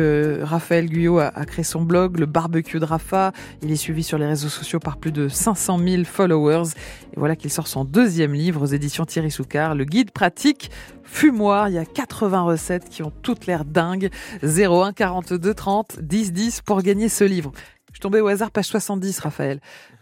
Raphaël 0.42 0.88
Guyot 0.88 1.20
a, 1.20 1.32
créé 1.46 1.64
son 1.64 1.82
blog, 1.82 2.18
le 2.20 2.26
barbecue 2.26 2.80
de 2.80 2.86
Rafa. 2.86 3.32
Il 3.62 3.72
est 3.72 3.76
suivi 3.76 4.04
sur 4.04 4.18
les 4.18 4.26
réseaux 4.26 4.50
sociaux 4.50 4.80
par 4.80 4.98
plus 4.98 5.12
de 5.12 5.28
500 5.28 5.80
000 5.80 6.04
followers. 6.06 6.70
Et 7.14 7.20
voilà 7.20 7.36
qu'il 7.36 7.52
sort 7.52 7.68
son 7.68 7.84
deuxième 8.00 8.34
livre 8.34 8.62
aux 8.62 8.66
éditions 8.66 9.04
Thierry 9.04 9.30
Soucard, 9.30 9.76
le 9.76 9.84
guide 9.84 10.12
pratique 10.12 10.72
fumoir. 11.04 11.68
Il 11.68 11.76
y 11.76 11.78
a 11.78 11.84
80 11.84 12.44
recettes 12.44 12.88
qui 12.88 13.04
ont 13.04 13.12
toutes 13.22 13.46
l'air 13.46 13.66
dingues. 13.66 14.10
01 14.42 14.94
42 14.94 15.54
30 15.54 16.00
10 16.00 16.32
10 16.32 16.62
pour 16.62 16.82
gagner 16.82 17.10
ce 17.10 17.26
livre. 17.26 17.52
Je 17.92 18.00
tombé 18.00 18.22
au 18.22 18.28
hasard, 18.28 18.52
page 18.52 18.68
70, 18.68 19.20
Raphaël. 19.20 19.60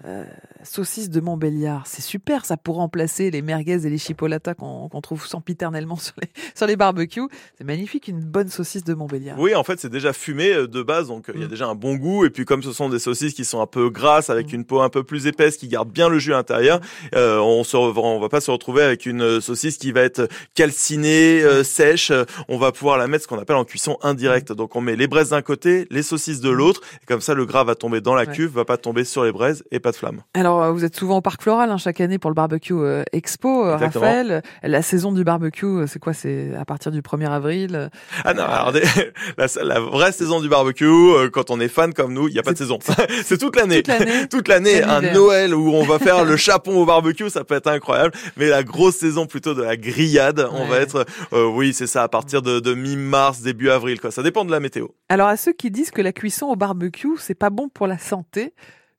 Euh, 0.08 0.24
saucisse 0.64 1.10
de 1.10 1.20
Montbéliard, 1.20 1.86
c'est 1.86 2.02
super, 2.02 2.46
ça 2.46 2.56
pour 2.58 2.78
remplacer 2.78 3.30
les 3.30 3.42
merguez 3.42 3.86
et 3.86 3.90
les 3.90 3.98
chipolatas 3.98 4.54
qu'on 4.54 4.90
trouve 5.02 5.26
sempiternellement 5.28 5.96
sur 5.98 6.14
les, 6.22 6.30
sur 6.56 6.66
les 6.66 6.76
barbecues. 6.78 7.28
C'est 7.58 7.64
magnifique, 7.66 8.08
une 8.08 8.22
bonne 8.22 8.48
saucisse 8.48 8.84
de 8.86 8.94
Montbéliard. 8.94 9.38
Oui, 9.40 9.54
en 9.54 9.64
fait, 9.64 9.80
c'est 9.80 9.90
déjà 9.90 10.14
fumé 10.14 10.54
euh, 10.54 10.68
de 10.68 10.82
base, 10.82 11.08
donc 11.08 11.30
euh, 11.30 11.34
il 11.36 11.42
y 11.42 11.44
a 11.44 11.48
Mm. 11.48 11.50
déjà 11.50 11.68
un 11.68 11.76
bon 11.76 11.96
goût. 11.96 12.26
Et 12.26 12.30
puis, 12.30 12.46
comme 12.46 12.64
ce 12.64 12.72
sont 12.72 12.88
des 12.90 13.00
saucisses 13.00 13.34
qui 13.34 13.44
sont 13.46 13.60
un 13.62 13.68
peu 13.68 13.90
grasses, 13.90 14.30
avec 14.30 14.52
Mm. 14.52 14.56
une 14.56 14.66
peau 14.66 14.80
un 14.82 14.90
peu 14.90 15.04
plus 15.04 15.28
épaisse, 15.28 15.58
qui 15.58 15.68
garde 15.68 15.90
bien 15.92 16.08
le 16.10 16.20
jus 16.20 16.34
à 16.34 16.38
l'intérieur, 16.38 16.80
euh, 17.16 17.38
on 17.40 17.64
se, 17.66 17.76
on 17.76 18.20
va 18.20 18.30
pas 18.30 18.40
se 18.42 18.50
retrouver 18.50 18.84
avec 18.84 19.06
une 19.06 19.42
saucisse 19.42 19.78
qui 19.78 19.92
va 19.92 20.02
être 20.02 20.28
calcinée, 20.72 21.42
euh, 21.44 21.64
sèche. 21.64 22.12
On 22.48 22.58
va 22.58 22.72
pouvoir 22.72 22.98
la 22.98 23.08
mettre 23.08 23.24
ce 23.24 23.28
qu'on 23.28 23.40
appelle 23.40 23.56
en 23.56 23.66
cuisson 23.66 23.98
indirecte. 24.02 24.52
Donc, 24.52 24.76
on 24.76 24.82
met 24.82 24.96
les 24.96 25.08
braises 25.08 25.30
d'un 25.30 25.42
côté, 25.42 25.88
les 25.90 26.04
saucisses 26.04 26.42
de 26.42 26.50
l'autre, 26.50 26.82
et 27.02 27.06
comme 27.06 27.22
ça, 27.22 27.34
le 27.34 27.46
gras 27.46 27.64
va 27.64 27.76
tomber 27.76 28.02
dans 28.02 28.16
la 28.16 28.24
Ouais. 28.26 28.34
cuve, 28.34 28.52
va 28.52 28.66
pas 28.66 28.78
tomber 28.78 29.04
sur 29.04 29.24
les 29.24 29.32
braises 29.32 29.64
et 29.72 29.80
pas 29.80 29.92
de 29.92 29.96
flamme. 29.98 30.22
Alors, 30.34 30.63
euh, 30.63 30.72
vous 30.72 30.86
êtes 30.86 30.96
souvent 30.96 31.18
au 31.18 31.22
Parc 31.22 31.42
Floral 31.42 31.72
hein, 31.72 31.77
chaque 31.77 32.00
année 32.01 32.20
pour 32.20 32.30
le 32.30 32.36
barbecue 32.36 32.74
euh, 32.74 33.04
Expo, 33.12 33.66
euh, 33.66 33.74
Exactement. 33.75 34.06
Raphaël. 34.06 34.42
La 34.63 34.82
saison 34.82 35.12
du 35.12 35.24
barbecue, 35.24 35.88
c'est 35.88 36.00
quoi? 36.00 36.13
C'est 36.13 36.54
à 36.56 36.66
partir 36.66 36.92
du 36.92 37.01
1er 37.01 37.30
avril 37.30 37.89
Ah 38.24 38.34
non, 38.34 38.44
alors, 38.44 38.74
la, 39.38 39.48
la 39.63 39.80
vraie 39.80 40.12
saison 40.12 40.42
du 40.42 40.50
barbecue, 40.50 41.30
quand 41.32 41.50
on 41.50 41.60
est 41.60 41.68
fan 41.68 41.94
comme 41.94 42.13
nous, 42.13 42.27
il 42.27 42.34
n'y 42.34 42.39
a 42.39 42.44
pas 42.44 42.54
de 42.54 42.58
saison. 42.58 42.80
c'est 43.24 43.38
toute 43.38 43.56
l'année. 43.56 43.84
toute 44.30 44.48
l'année 44.48 44.84
un. 44.84 45.01
Noël 45.13 45.56
où 45.56 45.74
on 45.74 45.84
va 45.84 46.00
faire 46.00 46.25
le 46.25 46.38
chapon 46.38 46.82
au 46.82 46.86
barbecue, 46.86 47.30
ça 47.30 47.44
peut 47.44 47.56
être 47.56 47.68
incroyable. 47.68 48.13
Mais 48.36 48.48
la 48.48 48.63
grosse 48.63 48.96
saison 48.96 49.25
plutôt 49.25 49.54
de 49.54 49.63
la 49.63 49.77
grillade, 49.77 50.48
on 50.51 50.66
va 50.68 50.77
être, 50.77 51.06
euh, 51.34 51.46
oui, 51.46 51.74
c'est 51.74 51.88
ça, 51.88 52.04
à 52.04 52.08
partir 52.08 52.42
de, 52.42 52.60
de 52.60 52.74
mi-mars, 52.74 53.42
début 53.42 53.70
avril, 53.70 54.00
quoi. 54.00 54.12
Ça 54.12 54.24
dépend 54.24 54.46
de 54.46 54.51
la 54.51 54.60
météo. 54.60 54.88
Alors, 55.10 55.27
à 55.27 55.38
ceux 55.38 55.54
qui 55.54 55.72
disent 55.72 55.92
que 55.92 56.01
la 56.01 56.13
cuisson 56.13 56.48
au 56.48 56.56
barbecue, 56.56 57.18
c'est 57.18 57.36
pas 57.36 57.50
bon 57.50 57.70
pour 57.70 57.88
la 57.88 57.98
santé, 57.98 58.54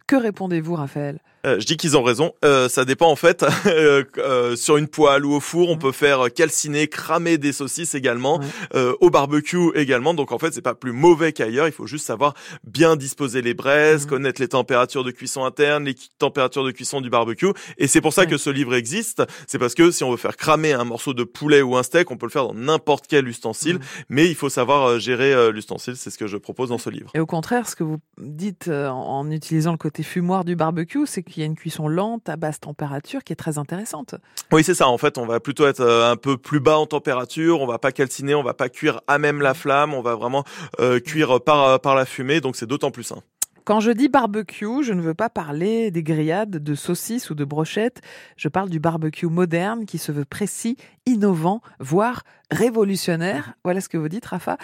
que 0.09 0.17
répondez-vous, 0.17 0.75
Raphaël? 0.75 1.21
Euh, 1.47 1.61
je 1.61 1.67
dis 1.67 1.77
qu'ils 1.77 1.97
ont 1.97 2.03
raison. 2.03 2.33
Euh, 2.45 2.69
ça 2.69 2.85
dépend 2.85 3.11
en 3.11 3.17
fait. 3.17 3.45
euh, 3.67 4.05
euh, 4.19 4.57
sur 4.57 4.77
une 4.77 4.89
poêle 4.89 5.25
ou 5.25 5.35
au 5.35 5.41
four, 5.41 5.69
on 5.69 5.75
Mhm. 5.75 5.79
peut 5.79 5.93
faire 5.93 6.33
calciner, 6.35 6.89
cramer 6.89 7.39
des 7.39 7.53
saucisses 7.53 7.95
également. 7.95 8.41
Euh, 8.75 8.95
au 9.01 9.11
barbecue 9.11 9.71
également. 9.75 10.15
Donc 10.15 10.33
en 10.33 10.39
fait, 10.39 10.53
c'est 10.53 10.63
pas 10.63 10.75
plus 10.75 10.93
mauvais 10.93 11.33
qu'ailleurs. 11.33 11.67
Il 11.67 11.73
faut 11.73 11.87
juste 11.87 12.07
savoir 12.07 12.35
bien 12.65 12.97
disposer 12.97 13.41
les 13.43 13.55
braises, 13.55 14.05
Mhm. 14.05 14.11
connaître 14.11 14.41
les 14.41 14.49
températures 14.49 15.05
de 15.05 15.11
cuisson 15.11 15.45
interne, 15.45 15.85
les 15.85 15.95
températures 16.19 16.65
de 16.65 16.71
cuisson 16.73 17.01
du 17.01 17.11
barbecue. 17.11 17.53
Et 17.79 17.87
c'est 17.87 18.01
pour 18.01 18.13
ça 18.13 18.27
que 18.27 18.37
ce 18.37 18.51
livre 18.51 18.75
existe. 18.75 19.23
C'est 19.47 19.59
parce 19.59 19.75
que 19.75 19.91
si 19.91 20.03
on 20.05 20.11
veut 20.11 20.17
faire 20.17 20.37
cramer 20.37 20.73
un 20.73 20.85
morceau 20.85 21.15
de 21.15 21.25
poulet 21.25 21.63
ou 21.63 21.77
un 21.77 21.83
steak, 21.83 22.11
on 22.11 22.17
peut 22.17 22.27
le 22.27 22.33
faire 22.33 22.47
dans 22.49 22.55
n'importe 22.55 23.07
quel 23.09 23.29
ustensile. 23.29 23.77
Mhm. 23.77 23.81
Mais 24.09 24.27
il 24.29 24.35
faut 24.35 24.49
savoir 24.49 24.87
euh, 24.89 24.99
gérer 24.99 25.53
l'ustensile. 25.53 25.97
C'est 25.97 26.11
ce 26.11 26.19
que 26.19 26.27
je 26.27 26.37
propose 26.37 26.71
dans 26.71 26.79
ce 26.79 26.91
livre. 26.91 27.11
Et 27.15 27.21
au 27.21 27.27
contraire, 27.27 27.69
ce 27.69 27.77
que 27.77 27.85
vous 27.85 27.99
dites 28.21 28.69
euh, 28.69 28.89
en 28.89 29.09
en 29.19 29.31
utilisant 29.31 29.73
le 29.73 29.79
côté 29.79 30.03
fumoir 30.03 30.45
du 30.45 30.55
barbecue, 30.55 31.05
c'est 31.07 31.23
qu'il 31.29 31.41
y 31.41 31.43
a 31.45 31.47
une 31.47 31.57
cuisson 31.57 31.89
lente 31.89 32.29
à 32.29 32.37
basse 32.37 32.61
température 32.61 33.23
qui 33.25 33.33
est 33.33 33.37
très 33.37 33.59
intéressante. 33.59 34.15
Oui, 34.53 34.65
c'est 34.65 34.75
ça. 34.75 34.89
En 34.89 34.99
fait, 34.99 35.19
on 35.19 35.27
va 35.27 35.41
plutôt 35.41 35.67
être 35.67 35.81
euh, 35.81 36.11
un 36.11 36.17
peu 36.17 36.37
plus 36.37 36.61
bas 36.61 36.79
en 36.79 36.87
température. 36.87 37.61
On 37.61 37.67
va 37.67 37.79
pas 37.79 37.93
calciner, 37.93 38.35
on 38.35 38.43
va 38.43 38.55
pas 38.55 38.69
cuire 38.69 39.01
à 39.07 39.19
même 39.19 39.41
la 39.41 39.55
flamme. 39.55 39.95
On 39.95 40.03
va 40.03 40.15
vraiment 40.15 40.45
euh, 40.81 41.01
cuire 41.01 41.41
par 41.41 41.81
par 41.81 41.95
la 41.95 42.05
fumée. 42.05 42.41
Donc 42.41 42.57
c'est 42.57 42.67
d'autant 42.67 42.91
plus 42.91 43.05
sain. 43.05 43.23
Quand 43.69 43.81
je 43.81 43.91
dis 43.91 44.09
barbecue, 44.09 44.83
je 44.83 44.95
ne 44.95 45.03
veux 45.03 45.13
pas 45.13 45.29
parler 45.29 45.91
des 45.91 46.03
grillades, 46.03 46.57
de 46.57 46.75
saucisses 46.75 47.29
ou 47.29 47.35
de 47.35 47.45
brochettes. 47.45 48.01
Je 48.39 48.49
parle 48.49 48.71
du 48.71 48.81
barbecue 48.81 49.27
moderne 49.27 49.85
qui 49.85 49.99
se 49.99 50.11
veut 50.11 50.25
précis, 50.25 50.79
innovant, 51.05 51.61
voire 51.79 52.23
révolutionnaire. 52.51 53.55
Voilà 53.65 53.81
ce 53.81 53.89
que 53.89 53.97
vous 53.99 54.09
dites, 54.09 54.27
Rafa. 54.27 54.57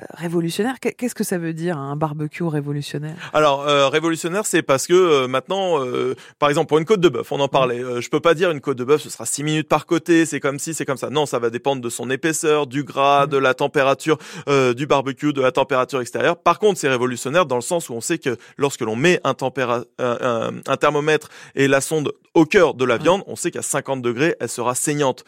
Euh, 0.00 0.04
révolutionnaire, 0.14 0.80
qu'est- 0.80 0.94
qu'est-ce 0.94 1.14
que 1.14 1.22
ça 1.22 1.36
veut 1.36 1.52
dire 1.52 1.76
un 1.76 1.96
barbecue 1.96 2.44
révolutionnaire? 2.44 3.14
Alors 3.34 3.68
euh, 3.68 3.88
révolutionnaire, 3.90 4.46
c'est 4.46 4.62
parce 4.62 4.86
que 4.86 4.94
euh, 4.94 5.28
maintenant, 5.28 5.84
euh, 5.84 6.14
par 6.38 6.48
exemple, 6.48 6.68
pour 6.68 6.78
une 6.78 6.86
côte 6.86 7.00
de 7.00 7.10
bœuf, 7.10 7.30
on 7.30 7.38
en 7.40 7.48
parlait. 7.48 7.80
Euh, 7.84 8.00
je 8.00 8.08
peux 8.08 8.18
pas 8.20 8.32
dire 8.32 8.50
une 8.50 8.62
côte 8.62 8.78
de 8.78 8.84
bœuf, 8.84 9.02
ce 9.02 9.10
sera 9.10 9.26
6 9.26 9.42
minutes 9.44 9.68
par 9.68 9.84
côté, 9.84 10.24
c'est 10.24 10.40
comme 10.40 10.58
si, 10.58 10.72
c'est 10.72 10.86
comme 10.86 10.96
ça. 10.96 11.10
Non, 11.10 11.26
ça 11.26 11.38
va 11.38 11.50
dépendre 11.50 11.82
de 11.82 11.90
son 11.90 12.08
épaisseur, 12.08 12.66
du 12.66 12.84
gras, 12.84 13.26
Mhm. 13.26 13.32
de 13.32 13.36
la 13.36 13.52
température 13.52 14.16
euh, 14.48 14.72
du 14.72 14.86
barbecue, 14.86 15.34
de 15.34 15.42
la 15.42 15.52
température 15.52 16.00
extérieure. 16.00 16.38
Par 16.38 16.58
contre, 16.58 16.80
c'est 16.80 16.88
révolutionnaire 16.88 17.44
dans 17.44 17.56
le 17.56 17.60
sens 17.60 17.90
où 17.90 17.92
on 17.92 18.00
sait 18.00 18.16
que 18.16 18.38
lorsque 18.56 18.80
l'on 18.80 18.96
met 18.96 19.20
un, 19.24 19.34
tempéra- 19.34 19.84
un, 19.98 20.76
thermomètre 20.78 21.28
et 21.54 21.68
la 21.68 21.82
sonde 21.82 22.12
au 22.32 22.46
cœur 22.46 22.72
de 22.72 22.86
la 22.86 22.96
Mhm. 22.96 23.02
viande, 23.02 23.22
on 23.26 23.36
sait 23.36 23.50
qu'à 23.50 23.60
50 23.60 24.00
degrés, 24.00 24.36
elle 24.40 24.48
sera 24.48 24.74
saignante. 24.74 25.24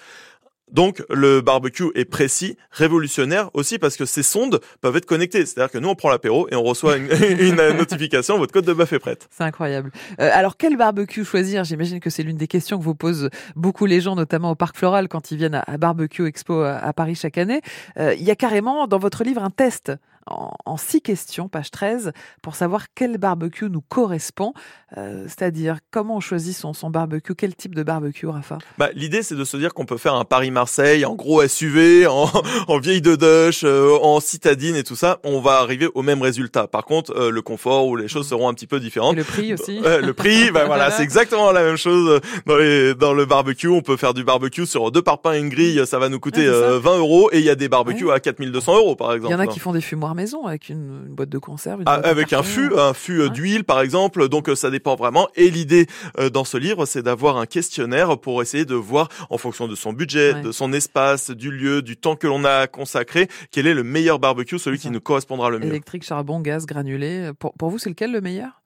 Donc 0.75 1.05
le 1.09 1.41
barbecue 1.41 1.91
est 1.95 2.05
précis, 2.05 2.59
révolutionnaire 2.73 3.49
aussi 3.55 3.79
parce 3.79 3.97
que 3.97 4.05
ces 4.05 4.25
sondes 4.25 4.61
peuvent 4.81 4.97
être 4.97 5.07
connectées. 5.07 5.47
C'est-à-dire 5.47 5.71
que 5.71 5.79
nous 5.79 5.89
on 5.89 5.95
prend 5.95 6.11
l'apéro 6.11 6.49
et 6.51 6.57
on 6.57 6.65
reçoit 6.65 6.97
une, 6.97 7.55
notification, 7.79 8.39
votre 8.39 8.53
côte 8.53 8.67
de 8.67 8.73
bœuf 8.73 8.93
est 8.93 8.99
prête. 8.99 9.29
C'est 9.31 9.45
incroyable. 9.45 9.93
Euh, 10.21 10.31
alors, 10.33 10.57
quel 10.57 10.77
barbecue 10.77 11.25
choisir? 11.25 11.63
J'imagine 11.63 12.01
que 12.01 12.11
c'est 12.11 12.25
l'une 12.25 12.37
des 12.37 12.49
questions 12.49 12.77
que 12.77 12.83
vous 12.83 12.97
posent 12.97 13.31
beaucoup 13.55 13.87
les 13.87 14.01
gens, 14.01 14.17
notamment 14.17 14.51
au 14.51 14.55
Parc 14.57 14.77
Floral, 14.77 15.09
quand 15.09 15.31
ils 15.31 15.39
viennent 15.39 15.63
à, 15.67 15.79
Barbecue 15.79 16.27
Expo 16.27 16.63
à, 16.63 16.77
à 16.77 16.93
Paris 16.93 17.15
chaque 17.15 17.39
année. 17.39 17.61
Euh, 17.99 18.15
il 18.15 18.25
y 18.25 18.33
a 18.33 18.37
carrément 18.37 18.89
dans 18.89 18.99
votre 18.99 19.23
livre 19.23 19.43
un 19.45 19.51
test 19.51 19.93
en, 20.27 20.53
en 20.65 20.77
six 20.77 21.01
questions, 21.01 21.49
page 21.49 21.71
13, 21.71 22.13
pour 22.43 22.55
savoir 22.55 22.87
quel 22.95 23.19
barbecue 23.19 23.69
nous 23.71 23.81
correspond. 23.83 24.53
Euh, 24.97 25.25
C'est-à-dire, 25.27 25.79
comment 25.91 26.17
on 26.17 26.21
choisit 26.21 26.57
son, 26.57 26.73
son 26.73 26.91
barbecue 26.91 27.35
Quel 27.35 27.55
type 27.57 27.75
de 27.75 27.83
barbecue, 27.83 28.27
Rafa? 28.27 28.59
Bah, 28.79 28.91
L'idée 28.95 29.23
c'est 29.23 29.35
de 29.35 29.45
se 29.45 29.57
dire 29.57 29.75
qu'on 29.75 29.87
peut 29.87 29.97
faire 29.97 30.15
un 30.15 30.25
Paris-Marseille 30.25 31.05
en 31.05 31.15
gros 31.15 31.47
SUV, 31.47 32.07
en, 32.09 32.29
en 32.69 32.79
vieille 32.79 33.03
de 33.03 33.17
Dutch, 33.17 33.63
euh, 33.65 33.97
en 34.03 34.21
citadine 34.21 34.77
et 34.77 34.85
tout 34.85 34.97
ça. 34.97 35.19
On 35.25 35.41
va 35.41 35.59
arriver 35.59 35.89
au 35.95 36.03
même 36.03 36.23
résultat. 36.23 36.67
Par 36.69 36.85
contre, 36.85 37.13
euh, 37.17 37.31
le 37.31 37.43
confort 37.43 37.87
ou 37.89 37.97
les 37.97 38.09
choses 38.09 38.29
seront 38.29 38.49
un 38.49 38.55
petit 38.55 38.67
peu 38.67 38.77
Et 38.77 38.81
différentes. 38.81 39.17
le 39.17 39.25
prix 39.25 39.53
aussi 39.55 39.81
Ouais, 39.81 40.01
le 40.01 40.13
prix, 40.15 40.51
bah 40.53 40.65
voilà, 40.67 40.91
c'est 40.91 41.03
exactement 41.03 41.51
la 41.53 41.63
même 41.63 41.77
chose 41.77 42.21
dans 42.47 42.57
les 42.57 42.95
dans 42.95 43.13
le 43.15 43.25
barbecue. 43.27 43.69
On 43.69 43.83
peut 43.83 43.97
faire 43.97 44.15
du 44.15 44.23
barbecue 44.25 44.67
sur 44.67 44.91
deux 44.93 45.03
parpaings 45.03 45.35
et 45.35 45.39
une 45.41 45.49
grille, 45.49 45.85
ça 45.87 45.99
va 45.99 46.09
nous 46.09 46.21
coûter 46.21 46.43
Ouais, 46.49 46.55
euh, 46.55 46.79
20 46.79 46.99
euros. 46.99 47.29
Et 47.33 47.39
il 47.39 47.45
y 47.45 47.51
a 47.51 47.55
des 47.55 47.69
barbecues 47.69 48.11
à 48.13 48.21
4200 48.21 48.77
euros 48.77 48.95
par 48.97 49.13
Il 49.13 49.17
exemple. 49.17 49.33
y 49.33 49.37
en 49.37 49.41
a 49.41 49.47
qui 49.47 49.59
font 49.59 49.73
des 49.73 49.81
fumoirs 49.81 50.14
maison 50.15 50.47
avec 50.47 50.69
une, 50.69 51.05
une 51.09 51.15
boîte 51.15 51.29
de 51.29 51.39
conserve. 51.39 51.81
une 51.81 51.85
Ah, 51.89 51.95
boîte 51.97 52.05
de 52.07 52.11
avec 52.11 52.33
un 52.33 52.43
fût, 52.43 52.73
un 52.77 52.95
fût 52.95 53.21
euh, 53.21 53.25
Ouais. 53.25 53.31
d'huile 53.31 53.65
par 53.65 53.81
exemple. 53.81 54.29
Donc 54.29 54.49
euh, 54.49 54.55
ça 54.55 54.71
dépend 54.71 54.95
vraiment. 54.97 55.29
Et 55.37 55.51
l'idée 55.51 55.87
euh, 56.19 56.31
dans 56.31 56.45
ce 56.45 56.57
livre, 56.57 56.87
c'est 56.87 57.03
d'avoir 57.03 57.37
un 57.37 57.47
questionnaire 57.47 58.19
pour 58.19 58.41
essayer 58.43 58.65
de 58.65 58.75
voir 58.75 59.09
en 59.31 59.39
fonction 59.39 59.69
de 59.69 59.75
son 59.75 59.93
budget, 59.93 60.35
Ouais. 60.35 60.43
de 60.43 60.53
son 60.53 60.73
espace, 60.73 61.31
du 61.31 61.51
lieu, 61.51 61.83
du 61.83 61.97
temps 61.97 62.17
que 62.17 62.27
l'on 62.27 62.45
a 62.45 62.67
consacré, 62.67 63.29
quel 63.51 63.67
est 63.67 63.75
le 63.75 63.83
meilleur 63.85 64.19
barbecue, 64.19 64.59
celui 64.59 64.79
qui 64.79 64.91
nous 64.91 65.01
correspondra 65.01 65.51
le 65.51 65.59
mieux. 65.59 65.67
Électrique, 65.67 66.05
charbon, 66.05 66.41
gaz, 66.41 66.67
granulé. 66.67 67.31
Pour, 67.39 67.53
pour 67.55 67.71
vous, 67.71 67.79
c'est 67.79 67.91
lequel 67.91 68.13
le 68.13 68.21
meilleur? 68.21 68.61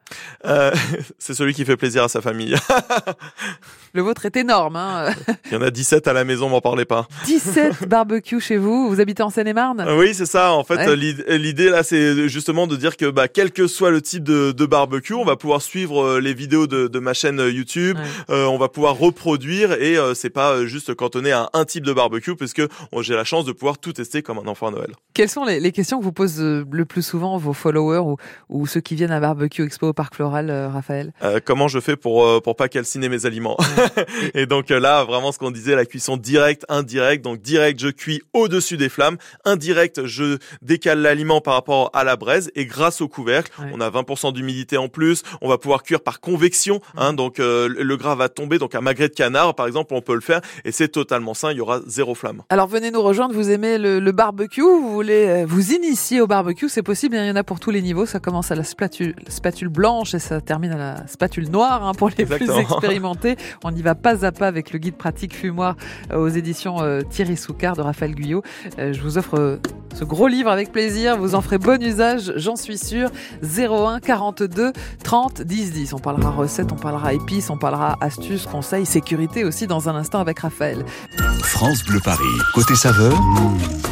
Euh, 0.45 0.73
c'est 1.19 1.35
celui 1.35 1.55
qui 1.55 1.65
fait 1.65 1.77
plaisir 1.77 2.05
à 2.05 2.09
sa 2.09 2.21
famille. 2.21 2.55
Le 3.95 4.03
vôtre 4.03 4.27
est 4.27 4.37
énorme. 4.37 4.77
Hein 4.77 5.11
Il 5.47 5.53
y 5.53 5.57
en 5.57 5.63
a 5.63 5.71
17 5.71 6.07
à 6.09 6.13
la 6.13 6.25
maison, 6.25 6.49
m'en 6.49 6.61
parlez 6.61 6.85
pas. 6.85 7.09
17 7.25 7.89
barbecues 7.89 8.41
chez 8.41 8.57
vous. 8.59 8.89
Vous 8.89 9.01
habitez 9.01 9.23
en 9.23 9.31
Seine-et-Marne? 9.31 9.85
Oui, 9.97 10.15
c'est 10.15 10.27
ça. 10.27 10.53
En 10.53 10.63
fait, 10.65 10.77
Ouais. 10.79 10.97
l'idée 11.39 11.71
là, 11.71 11.83
c'est 11.83 12.29
justement 12.29 12.67
de 12.67 12.77
dire 12.77 12.97
que 12.97 13.11
bah, 13.11 13.29
quel 13.29 13.51
que 13.51 13.67
soit 13.67 13.91
le 13.91 14.01
type 14.03 14.23
de, 14.23 14.53
de 14.53 14.67
barbecue, 14.67 15.15
on 15.15 15.25
va 15.25 15.37
pouvoir 15.37 15.63
suivre 15.63 16.03
euh, 16.05 16.21
les 16.21 16.35
vidéos 16.35 16.67
de, 16.67 16.87
de 16.87 16.99
ma 16.99 17.15
chaîne 17.15 17.41
euh, 17.41 17.51
YouTube. 17.51 17.97
Ouais. 17.97 18.35
Euh, 18.35 18.45
on 18.47 18.59
va 18.59 18.69
pouvoir 18.69 18.97
reproduire 18.97 19.73
et 19.73 19.97
euh, 19.97 20.15
c'est 20.15 20.31
pas 20.31 20.65
juste 20.67 20.95
cantonné 20.95 21.33
à 21.33 21.49
un 21.55 21.65
type 21.65 21.85
de 21.85 21.93
barbecue, 21.93 22.37
puisque 22.37 22.63
j'ai 23.01 23.15
la 23.15 23.25
chance 23.25 23.45
de 23.47 23.53
pouvoir 23.53 23.79
tout 23.79 23.93
tester 23.93 24.23
comme 24.23 24.39
un 24.39 24.47
enfant 24.47 24.69
à 24.69 24.71
Noël. 24.71 24.93
Quelles 25.15 25.29
sont 25.31 25.45
les, 25.45 25.59
les 25.61 25.73
questions 25.73 25.99
que 25.99 26.05
vous 26.05 26.13
posent 26.13 26.41
le 26.41 26.85
plus 26.85 27.03
souvent 27.03 27.37
vos 27.39 27.53
followers 27.55 27.99
ou, 27.99 28.17
ou 28.49 28.67
ceux 28.67 28.81
qui 28.81 28.95
viennent 28.95 29.11
à 29.11 29.21
Barbecue 29.21 29.65
Expo? 29.65 29.93
Parc 29.99 30.15
Floral, 30.15 30.49
euh, 30.49 30.69
Raphaël? 30.69 31.13
Euh, 31.25 31.41
comment 31.45 31.67
je 31.67 31.81
fais 31.81 31.97
pour 31.97 32.25
euh, 32.25 32.41
pour 32.41 32.55
pas 32.55 32.69
calciner 32.69 33.09
mes 33.09 33.27
aliments 33.27 33.57
Et 34.35 34.47
donc 34.47 34.69
là, 34.71 35.03
vraiment, 35.03 35.33
ce 35.33 35.39
qu'on 35.41 35.51
disait, 35.51 35.75
la 35.75 35.85
cuisson 35.87 36.17
directe, 36.17 36.65
indirecte. 36.69 37.25
Donc 37.25 37.41
direct, 37.43 37.81
je 37.81 37.89
cuis 37.89 38.23
au-dessus 38.33 38.77
des 38.77 38.89
flammes. 38.89 39.17
Indirect, 39.45 40.07
je 40.07 40.39
décale 40.63 41.01
l'aliment 41.01 41.41
par 41.41 41.55
rapport 41.55 41.91
à 41.95 42.05
la 42.05 42.15
braise. 42.15 42.53
Et 42.55 42.65
grâce 42.65 43.01
au 43.01 43.09
couvercle, 43.09 43.51
Ouais. 43.61 43.73
on 43.75 43.81
a 43.81 43.91
20% 43.91 44.33
d'humidité 44.33 44.77
en 44.77 44.89
plus. 44.89 45.25
On 45.43 45.49
va 45.49 45.59
pouvoir 45.59 45.83
cuire 45.83 46.01
par 46.01 46.21
convection. 46.21 46.81
Hein, 46.97 47.13
donc 47.13 47.41
euh, 47.41 47.69
le 47.69 47.97
gras 47.97 48.15
va 48.15 48.29
tomber. 48.29 48.59
Donc 48.59 48.77
un 48.77 48.81
magret 48.81 49.09
de 49.09 49.15
canard, 49.15 49.57
par 49.57 49.67
exemple, 49.67 49.95
on 49.95 50.01
peut 50.01 50.15
le 50.15 50.21
faire. 50.21 50.43
Et 50.65 50.71
c'est 50.71 50.89
totalement 50.89 51.35
sain. 51.35 51.51
Il 51.51 51.57
y 51.57 51.61
aura 51.61 51.81
zéro 51.89 52.15
flamme. 52.15 52.43
Alors 52.51 52.69
venez 52.69 52.93
nous 52.93 53.03
rejoindre, 53.03 53.35
vous 53.35 53.51
aimez 53.51 53.79
le, 53.79 53.99
le 53.99 54.13
barbecue, 54.13 54.61
vous 54.63 54.93
voulez 54.93 55.45
vous 55.45 55.73
initier 55.73 56.21
au 56.21 56.29
barbecue, 56.29 56.69
c'est 56.69 56.85
possible, 56.85 57.17
il 57.17 57.27
y 57.27 57.31
en 57.33 57.35
a 57.35 57.43
pour 57.43 57.59
tous 57.59 57.73
les 57.73 57.83
niveaux, 57.83 58.07
ça 58.07 58.21
commence 58.21 58.53
à 58.53 58.55
la 58.55 58.63
spatule, 58.63 59.17
spatule 59.29 59.69
blanche 59.69 59.88
et 59.89 60.19
ça 60.19 60.41
termine 60.43 60.73
à 60.73 60.77
la 60.77 61.07
spatule 61.07 61.49
noire 61.51 61.83
hein, 61.83 61.93
pour 61.95 62.11
les 62.17 62.27
plus 62.27 62.51
expérimentés. 62.51 63.37
On 63.65 63.75
y 63.75 63.81
va 63.81 63.95
pas 63.95 64.27
à 64.27 64.33
pas 64.33 64.47
avec 64.47 64.71
le 64.73 64.79
guide 64.79 64.97
pratique 64.97 65.35
fumoir 65.35 65.77
euh, 66.13 66.19
aux 66.19 66.29
éditions 66.29 66.83
euh, 66.83 67.01
Thierry 67.01 67.39
Soucard 67.39 67.75
de 67.75 67.81
Raphaël 67.81 68.15
Guyot. 68.15 68.43
Euh, 68.79 68.93
je 68.93 69.01
vous 69.01 69.17
offre 69.17 69.39
euh, 69.39 69.57
ce 69.95 70.05
gros 70.05 70.29
livre 70.29 70.51
avec 70.51 70.73
plaisir. 70.73 71.17
Vous 71.17 71.35
en 71.35 71.41
ferez 71.41 71.57
bon 71.57 71.83
usage, 71.83 72.35
j'en 72.37 72.57
suis 72.57 72.77
sûr. 72.77 73.09
01 73.43 74.01
42 74.01 74.73
30 75.03 75.41
10 75.43 75.73
10. 75.73 75.93
On 75.95 75.99
parlera 75.99 76.31
recettes, 76.33 76.71
on 76.71 76.77
parlera 76.77 77.15
épices, 77.15 77.49
on 77.49 77.57
parlera 77.57 77.97
astuces, 78.03 78.45
conseils, 78.45 78.85
sécurité 78.85 79.45
aussi 79.45 79.67
dans 79.67 79.89
un 79.89 79.95
instant 79.95 80.21
avec 80.21 80.41
Raphaël. 80.41 80.85
France 81.43 81.83
Bleu 81.85 82.01
Paris. 82.05 82.25
Côté 82.55 82.75
saveur, 82.75 83.19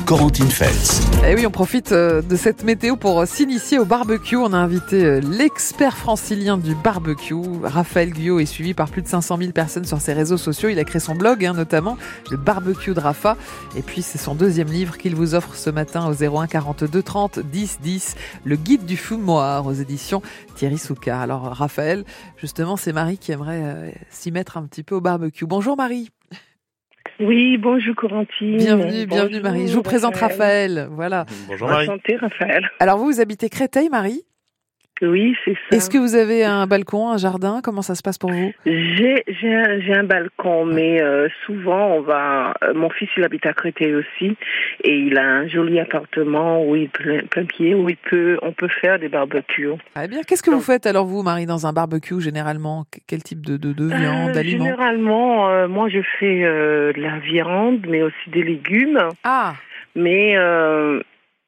Corentine 0.05 0.51
Feltz. 0.51 1.01
Et 1.27 1.35
oui, 1.35 1.47
on 1.47 1.51
profite 1.51 1.93
de 1.93 2.37
cette 2.37 2.65
météo 2.65 2.97
pour 2.97 3.27
s'initier 3.27 3.79
au 3.79 3.87
barbecue. 3.87 4.37
On 4.37 4.53
a 4.53 4.59
invité 4.59 5.05
euh, 5.05 5.21
francilien 5.95 6.59
du 6.59 6.75
barbecue. 6.75 7.35
Raphaël 7.63 8.11
Guyot 8.11 8.41
est 8.41 8.47
suivi 8.47 8.75
par 8.75 8.89
plus 8.91 9.03
de 9.03 9.07
500 9.07 9.39
000 9.39 9.53
personnes 9.53 9.85
sur 9.85 10.01
ses 10.01 10.13
réseaux 10.13 10.37
sociaux. 10.37 10.69
Il 10.69 10.79
a 10.79 10.85
créé 10.85 11.01
son 11.01 11.15
blog, 11.15 11.45
hein, 11.45 11.53
notamment 11.53 11.97
le 12.31 12.37
barbecue 12.37 12.95
de 12.95 13.01
Rafa. 13.01 13.37
Et 13.77 13.83
puis, 13.83 14.03
c'est 14.03 14.19
son 14.19 14.35
deuxième 14.35 14.69
livre 14.69 14.97
qu'il 14.99 15.15
vous 15.15 15.35
offre 15.35 15.55
ce 15.55 15.71
matin 15.71 16.09
au 16.09 16.13
01 16.13 16.47
42 16.47 17.03
30 17.03 17.39
10 17.39 17.81
10. 17.81 18.17
Le 18.45 18.57
guide 18.57 18.87
du 18.87 18.97
fumoir 18.97 19.67
aux 19.67 19.73
éditions 19.73 20.23
Thierry 20.55 20.79
Souka. 20.79 21.21
Alors, 21.21 21.43
Raphaël, 21.43 22.05
justement, 22.37 22.77
c'est 22.77 22.93
Marie 22.93 23.19
qui 23.19 23.33
aimerait 23.33 23.95
s'y 24.11 24.33
mettre 24.33 24.57
un 24.57 24.67
petit 24.67 24.83
peu 24.83 24.95
au 24.95 25.01
barbecue. 25.01 25.47
Bonjour 25.47 25.77
Marie. 25.77 26.11
Oui, 27.19 27.57
bonjour 27.57 27.95
Corentine. 27.97 28.59
Bienvenue, 28.59 29.07
bienvenue 29.07 29.41
Marie. 29.41 29.69
Je 29.69 29.75
vous 29.75 29.83
présente 29.83 30.17
Raphaël. 30.17 30.89
Voilà. 30.91 31.25
Bonjour 31.49 31.69
Marie. 31.69 31.87
Santé, 31.87 32.17
Raphaël. 32.17 32.69
Alors 32.79 32.99
vous, 32.99 33.07
vous 33.07 33.21
habitez 33.21 33.49
Créteil, 33.49 33.89
Marie? 33.89 34.23
Oui, 35.03 35.37
c'est 35.45 35.55
ça. 35.69 35.77
Est-ce 35.77 35.91
que 35.91 35.99
vous 35.99 36.15
avez 36.15 36.45
un 36.45 36.67
balcon, 36.67 37.11
un 37.11 37.17
jardin? 37.19 37.61
Comment 37.63 37.83
ça 37.83 37.95
se 37.95 38.03
passe 38.03 38.19
pour 38.19 38.31
vous? 38.31 38.53
J'ai 38.65 39.23
j'ai 39.27 39.55
un, 39.55 39.81
j'ai 39.81 39.95
un 39.95 40.05
balcon, 40.05 40.65
mais 40.65 41.03
euh, 41.03 41.29
souvent 41.45 41.89
on 41.97 42.01
va. 42.01 42.55
euh, 42.63 42.75
mon 42.75 42.91
fils 42.91 43.09
il 43.17 43.25
habite 43.25 43.45
à 43.47 43.53
Créteil 43.53 43.95
aussi, 43.95 44.37
et 44.85 44.97
il 44.97 45.19
a 45.19 45.23
un 45.25 45.47
joli 45.49 45.79
appartement 45.81 46.65
où 46.65 46.77
il 46.77 46.89
plein, 46.89 47.21
plein 47.31 47.45
pied 47.45 47.75
où 47.75 47.89
il 47.89 47.97
peut 47.97 48.39
on 48.43 48.53
peut 48.53 48.69
faire 48.69 48.99
des 48.99 49.09
barbecues. 49.09 49.69
Très 49.95 50.09
bien. 50.09 50.23
Qu'est-ce 50.23 50.43
que 50.43 50.51
vous 50.51 50.61
faites 50.61 50.87
alors 50.87 51.07
vous, 51.07 51.23
Marie, 51.23 51.47
dans 51.47 51.67
un 51.67 51.73
barbecue 51.73 52.21
généralement? 52.21 52.85
Qu- 52.93 53.01
Quel 53.07 53.23
type 53.23 53.45
de, 53.45 53.57
de, 53.57 53.73
de 53.73 53.85
viande, 53.87 54.31
Euh, 54.31 54.33
d'aliments? 54.33 54.65
généralement, 54.65 55.49
euh, 55.51 55.69
moi 55.69 55.89
je 55.89 56.01
fais 56.19 56.43
euh, 56.45 56.93
de 56.93 57.01
la 57.01 57.19
viande, 57.19 57.85
mais 57.89 58.03
aussi 58.03 58.31
des 58.31 58.43
légumes. 58.43 58.99
Ah, 59.25 59.55
Mais 59.95 60.37
euh, 60.37 61.01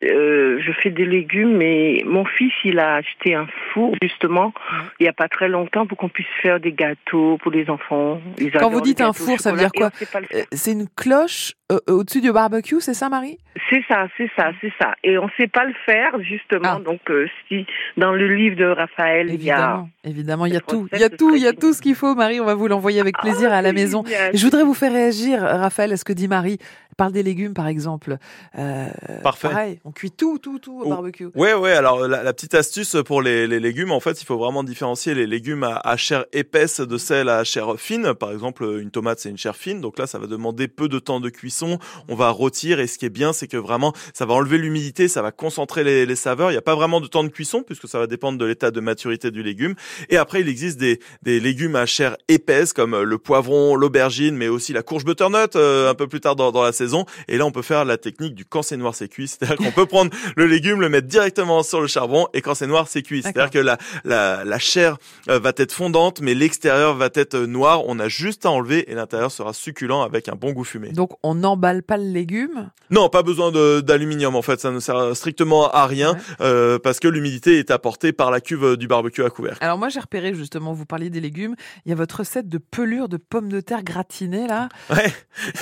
euh, 0.04 0.60
je 0.60 0.72
fais 0.80 0.90
des 0.90 1.04
légumes, 1.04 1.56
mais 1.56 2.02
mon 2.06 2.24
fils, 2.24 2.52
il 2.64 2.78
a 2.78 2.96
acheté 2.96 3.34
un 3.34 3.48
four, 3.72 3.94
justement, 4.00 4.52
il 5.00 5.04
n'y 5.04 5.08
a 5.08 5.12
pas 5.12 5.28
très 5.28 5.48
longtemps, 5.48 5.86
pour 5.86 5.98
qu'on 5.98 6.08
puisse 6.08 6.26
faire 6.40 6.60
des 6.60 6.72
gâteaux 6.72 7.38
pour 7.42 7.50
les 7.50 7.68
enfants. 7.68 8.20
Ils 8.38 8.52
Quand 8.52 8.70
vous 8.70 8.80
dites 8.80 9.00
un 9.00 9.12
four, 9.12 9.40
ça 9.40 9.50
veut 9.52 9.58
dire 9.58 9.72
quoi 9.72 9.90
euh, 10.34 10.44
c'est 10.52 10.72
une 10.72 10.88
cloche 10.88 11.54
euh, 11.70 11.78
au-dessus 11.88 12.20
du 12.20 12.32
barbecue, 12.32 12.80
c'est 12.80 12.94
ça, 12.94 13.08
Marie? 13.08 13.38
C'est 13.70 13.82
ça, 13.88 14.06
c'est 14.16 14.30
ça, 14.36 14.52
c'est 14.60 14.72
ça. 14.80 14.94
Et 15.04 15.18
on 15.18 15.24
ne 15.26 15.30
sait 15.38 15.48
pas 15.48 15.64
le 15.64 15.74
faire, 15.84 16.20
justement. 16.22 16.76
Ah. 16.76 16.80
Donc, 16.84 17.00
euh, 17.10 17.26
si 17.48 17.66
dans 17.96 18.12
le 18.12 18.34
livre 18.34 18.56
de 18.56 18.64
Raphaël, 18.64 19.28
il 19.30 19.42
y 19.42 19.50
a... 19.50 19.56
Évidemment, 19.56 19.88
évidemment, 20.04 20.46
il 20.46 20.54
y 20.54 20.56
a 20.56 20.60
tout, 20.60 20.88
il 20.92 20.98
y 21.00 21.04
a 21.04 21.08
ce 21.10 21.16
tout, 21.16 21.34
il 21.34 21.42
y 21.42 21.46
a 21.46 21.52
tout 21.52 21.72
ce 21.72 21.82
qu'il 21.82 21.94
faut, 21.94 22.14
Marie. 22.14 22.40
On 22.40 22.44
va 22.44 22.54
vous 22.54 22.68
l'envoyer 22.68 23.00
avec 23.00 23.18
plaisir 23.18 23.52
à 23.52 23.60
la 23.60 23.72
maison. 23.72 24.04
génial. 24.06 24.36
Je 24.36 24.44
voudrais 24.44 24.62
vous 24.64 24.74
faire 24.74 24.92
réagir, 24.92 25.40
Raphaël, 25.40 25.92
à 25.92 25.96
ce 25.96 26.04
que 26.04 26.12
dit 26.12 26.28
Marie. 26.28 26.58
Elle 26.60 26.96
parle 26.96 27.12
des 27.12 27.22
légumes, 27.22 27.54
par 27.54 27.66
exemple. 27.66 28.16
Euh, 28.58 28.86
Parfait. 29.22 29.48
Pareil, 29.48 29.80
on 29.84 29.92
cuit 29.92 30.10
tout, 30.10 30.38
tout, 30.38 30.58
tout 30.58 30.80
au 30.80 30.88
barbecue. 30.88 31.26
Ouais, 31.34 31.54
ouais. 31.54 31.72
Alors 31.72 32.08
la, 32.08 32.22
la 32.22 32.32
petite 32.32 32.54
astuce 32.54 32.96
pour 33.04 33.22
les, 33.22 33.46
les 33.46 33.60
légumes, 33.60 33.92
en 33.92 34.00
fait, 34.00 34.22
il 34.22 34.24
faut 34.24 34.38
vraiment 34.38 34.64
différencier 34.64 35.14
les 35.14 35.26
légumes 35.26 35.64
à, 35.64 35.80
à 35.84 35.96
chair 35.96 36.24
épaisse 36.32 36.80
de 36.80 36.96
celles 36.96 37.28
à 37.28 37.44
chair 37.44 37.74
fine. 37.76 38.14
Par 38.14 38.32
exemple, 38.32 38.64
une 38.80 38.90
tomate, 38.90 39.18
c'est 39.18 39.30
une 39.30 39.36
chair 39.36 39.54
fine, 39.54 39.80
donc 39.80 39.98
là, 39.98 40.06
ça 40.06 40.18
va 40.18 40.26
demander 40.26 40.68
peu 40.68 40.88
de 40.88 40.98
temps 40.98 41.20
de 41.20 41.28
cuisson. 41.28 41.57
On 41.62 42.14
va 42.14 42.30
rôtir, 42.30 42.80
et 42.80 42.86
ce 42.86 42.98
qui 42.98 43.06
est 43.06 43.10
bien, 43.10 43.32
c'est 43.32 43.48
que 43.48 43.56
vraiment, 43.56 43.92
ça 44.14 44.26
va 44.26 44.34
enlever 44.34 44.58
l'humidité, 44.58 45.08
ça 45.08 45.22
va 45.22 45.32
concentrer 45.32 45.84
les, 45.84 46.06
les 46.06 46.16
saveurs. 46.16 46.50
Il 46.50 46.54
n'y 46.54 46.58
a 46.58 46.62
pas 46.62 46.74
vraiment 46.74 47.00
de 47.00 47.06
temps 47.06 47.24
de 47.24 47.28
cuisson 47.28 47.62
puisque 47.62 47.88
ça 47.88 47.98
va 47.98 48.06
dépendre 48.06 48.38
de 48.38 48.44
l'état 48.44 48.70
de 48.70 48.80
maturité 48.80 49.30
du 49.30 49.42
légume. 49.42 49.74
Et 50.08 50.16
après, 50.16 50.40
il 50.40 50.48
existe 50.48 50.78
des, 50.78 51.00
des 51.22 51.40
légumes 51.40 51.76
à 51.76 51.86
chair 51.86 52.16
épaisse 52.28 52.72
comme 52.72 53.00
le 53.02 53.18
poivron, 53.18 53.74
l'aubergine, 53.74 54.36
mais 54.36 54.48
aussi 54.48 54.72
la 54.72 54.82
courge 54.82 55.04
butternut 55.04 55.56
euh, 55.56 55.90
un 55.90 55.94
peu 55.94 56.06
plus 56.06 56.20
tard 56.20 56.36
dans, 56.36 56.52
dans 56.52 56.62
la 56.62 56.72
saison. 56.72 57.04
Et 57.28 57.38
là, 57.38 57.46
on 57.46 57.50
peut 57.50 57.62
faire 57.62 57.84
la 57.84 57.96
technique 57.96 58.34
du 58.34 58.44
quand 58.44 58.62
c'est 58.62 58.76
noir, 58.76 58.94
c'est 58.94 59.08
cuit. 59.08 59.28
C'est-à-dire 59.38 59.56
qu'on 59.56 59.72
peut 59.72 59.86
prendre 59.86 60.10
le 60.36 60.46
légume, 60.46 60.80
le 60.80 60.88
mettre 60.88 61.08
directement 61.08 61.62
sur 61.62 61.80
le 61.80 61.86
charbon, 61.86 62.26
et 62.34 62.40
quand 62.40 62.54
c'est 62.54 62.66
noir, 62.66 62.86
c'est 62.88 63.02
cuit. 63.02 63.22
C'est-à-dire 63.22 63.50
que 63.50 63.58
la, 63.58 63.78
la, 64.04 64.44
la 64.44 64.58
chair 64.58 64.98
euh, 65.28 65.38
va 65.38 65.52
être 65.56 65.72
fondante, 65.72 66.20
mais 66.20 66.34
l'extérieur 66.34 66.94
va 66.94 67.08
être 67.14 67.34
euh, 67.34 67.46
noir. 67.46 67.82
On 67.86 67.98
a 67.98 68.08
juste 68.08 68.46
à 68.46 68.50
enlever 68.50 68.90
et 68.90 68.94
l'intérieur 68.94 69.30
sera 69.30 69.52
succulent 69.52 70.02
avec 70.02 70.28
un 70.28 70.34
bon 70.34 70.52
goût 70.52 70.64
fumé. 70.64 70.90
Donc, 70.90 71.12
on 71.22 71.42
n'emballe 71.48 71.82
pas 71.82 71.96
le 71.96 72.04
légume. 72.10 72.70
Non, 72.90 73.08
pas 73.08 73.22
besoin 73.22 73.50
d'aluminium 73.82 74.34
en 74.36 74.42
fait, 74.42 74.60
ça 74.60 74.70
ne 74.70 74.80
sert 74.80 75.14
strictement 75.16 75.70
à 75.70 75.86
rien 75.86 76.12
Ouais. 76.14 76.20
euh, 76.40 76.78
parce 76.78 77.00
que 77.00 77.08
l'humidité 77.08 77.58
est 77.58 77.70
apportée 77.70 78.12
par 78.12 78.30
la 78.30 78.40
cuve 78.40 78.76
du 78.76 78.86
barbecue 78.86 79.22
à 79.24 79.30
couvercle. 79.30 79.58
Alors 79.62 79.76
moi 79.78 79.88
j'ai 79.88 80.00
repéré 80.00 80.34
justement, 80.34 80.72
vous 80.72 80.86
parliez 80.86 81.10
des 81.10 81.20
légumes, 81.20 81.54
il 81.84 81.90
y 81.90 81.92
a 81.92 81.96
votre 81.96 82.18
recette 82.20 82.48
de 82.48 82.58
pelure 82.58 83.08
de 83.08 83.16
pommes 83.18 83.48
de 83.50 83.60
terre 83.60 83.82
gratinées 83.82 84.46
là. 84.46 84.68
Ouais, 84.90 85.12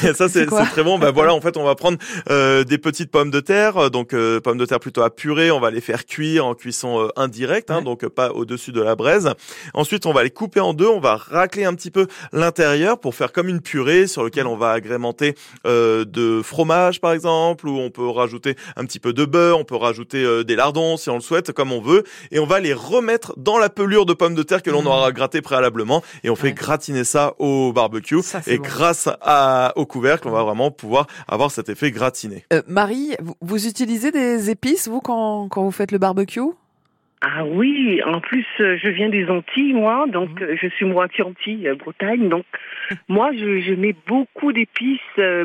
ça 0.14 0.28
C'est 0.28 0.46
très 0.46 0.82
bon. 0.84 0.98
Bah 0.98 1.10
voilà, 1.14 1.34
en 1.34 1.40
fait, 1.40 1.56
on 1.56 1.64
va 1.64 1.74
prendre 1.74 1.98
euh, 2.30 2.62
des 2.64 2.78
petites 2.78 3.10
pommes 3.10 3.30
de 3.30 3.40
terre, 3.40 3.76
euh, 3.76 3.88
donc 3.88 4.12
euh, 4.14 4.40
pommes 4.40 4.58
de 4.58 4.66
terre 4.66 4.80
plutôt 4.80 5.02
à 5.02 5.10
purée. 5.14 5.50
On 5.50 5.60
va 5.60 5.70
les 5.70 5.80
faire 5.80 6.04
cuire 6.06 6.46
en 6.46 6.54
cuisson 6.54 7.00
euh, 7.00 7.08
indirecte, 7.16 7.70
hein, 7.70 7.78
Ouais. 7.78 7.84
donc 7.84 8.04
euh, 8.04 8.08
pas 8.10 8.30
au-dessus 8.32 8.72
de 8.72 8.80
la 8.82 8.94
braise. 8.96 9.30
Ensuite, 9.75 10.06
on 10.06 10.12
va 10.12 10.22
les 10.25 10.30
couper 10.30 10.60
en 10.60 10.75
deux. 10.75 10.86
On 10.88 11.00
va 11.00 11.16
racler 11.16 11.64
un 11.64 11.75
petit 11.75 11.90
peu 11.90 12.06
l'intérieur 12.32 12.99
pour 13.00 13.14
faire 13.14 13.32
comme 13.32 13.49
une 13.49 13.60
purée 13.60 14.06
sur 14.06 14.22
lequel 14.25 14.46
on 14.46 14.56
va 14.56 14.70
agrémenter 14.72 15.34
euh, 15.76 16.04
de 16.04 16.43
fromage 16.43 17.00
par 17.00 17.12
exemple, 17.12 17.69
ou 17.69 17.78
on 17.78 17.91
peut 17.91 18.08
rajouter 18.08 18.56
un 18.76 18.84
petit 18.84 18.99
peu 19.00 19.12
de 19.12 19.25
beurre. 19.25 19.58
On 19.58 19.65
peut 19.65 19.76
rajouter 19.76 20.23
euh, 20.25 20.43
des 20.45 20.56
lardons 20.56 20.97
si 20.97 21.10
on 21.10 21.15
le 21.17 21.21
souhaite, 21.21 21.52
comme 21.52 21.73
on 21.73 21.80
veut, 21.80 22.04
et 22.30 22.39
on 22.39 22.47
va 22.47 22.60
les 22.60 22.73
remettre 22.73 23.34
dans 23.36 23.58
la 23.58 23.69
pelure 23.69 24.06
de 24.06 24.15
pommes 24.15 24.34
de 24.34 24.43
terre 24.43 24.62
que 24.62 24.71
l'on 24.71 24.82
Mmh. 24.82 24.86
aura 24.89 25.12
grattée 25.12 25.43
préalablement, 25.43 26.02
et 26.25 26.30
on 26.30 26.36
fait 26.36 26.49
Ouais. 26.49 26.52
gratiner 26.52 27.04
ça 27.04 27.34
au 27.39 27.73
barbecue. 27.73 28.23
Ça, 28.23 28.41
Et 28.47 28.58
bon. 28.58 28.65
grâce 28.65 29.08
à, 29.21 29.73
au 29.76 29.84
couvercle, 29.86 30.28
on 30.28 30.32
va 30.32 30.43
vraiment 30.43 30.71
pouvoir 30.71 31.06
avoir 31.28 31.50
cet 31.50 31.69
effet 31.69 31.91
gratiné. 31.91 32.45
Euh, 32.52 32.62
Marie, 32.67 33.17
vous, 33.21 33.34
vous 33.41 33.67
utilisez 33.67 34.10
des 34.12 34.50
épices 34.50 34.89
vous 34.89 35.00
quand, 35.00 35.49
quand 35.49 35.62
vous 35.65 35.71
faites 35.73 35.93
le 35.93 35.99
barbecue? 35.99 36.41
Ah 37.22 37.44
oui, 37.46 38.02
en 38.04 38.20
plus, 38.20 38.44
euh, 38.60 38.76
je 38.76 38.88
viens 38.88 39.08
des 39.08 39.28
Antilles, 39.30 39.72
moi, 39.72 40.06
donc 40.06 40.38
Mhm. 40.40 40.48
euh, 40.48 40.56
je 40.60 40.68
suis 40.68 40.84
moitié 40.84 41.24
Antilles, 41.24 41.66
euh, 41.66 41.74
Bretagne, 41.74 42.28
donc 42.28 42.44
moi, 43.08 43.30
je, 43.32 43.60
je 43.60 43.72
mets 43.74 43.94
beaucoup 44.06 44.52
d'épices, 44.52 45.00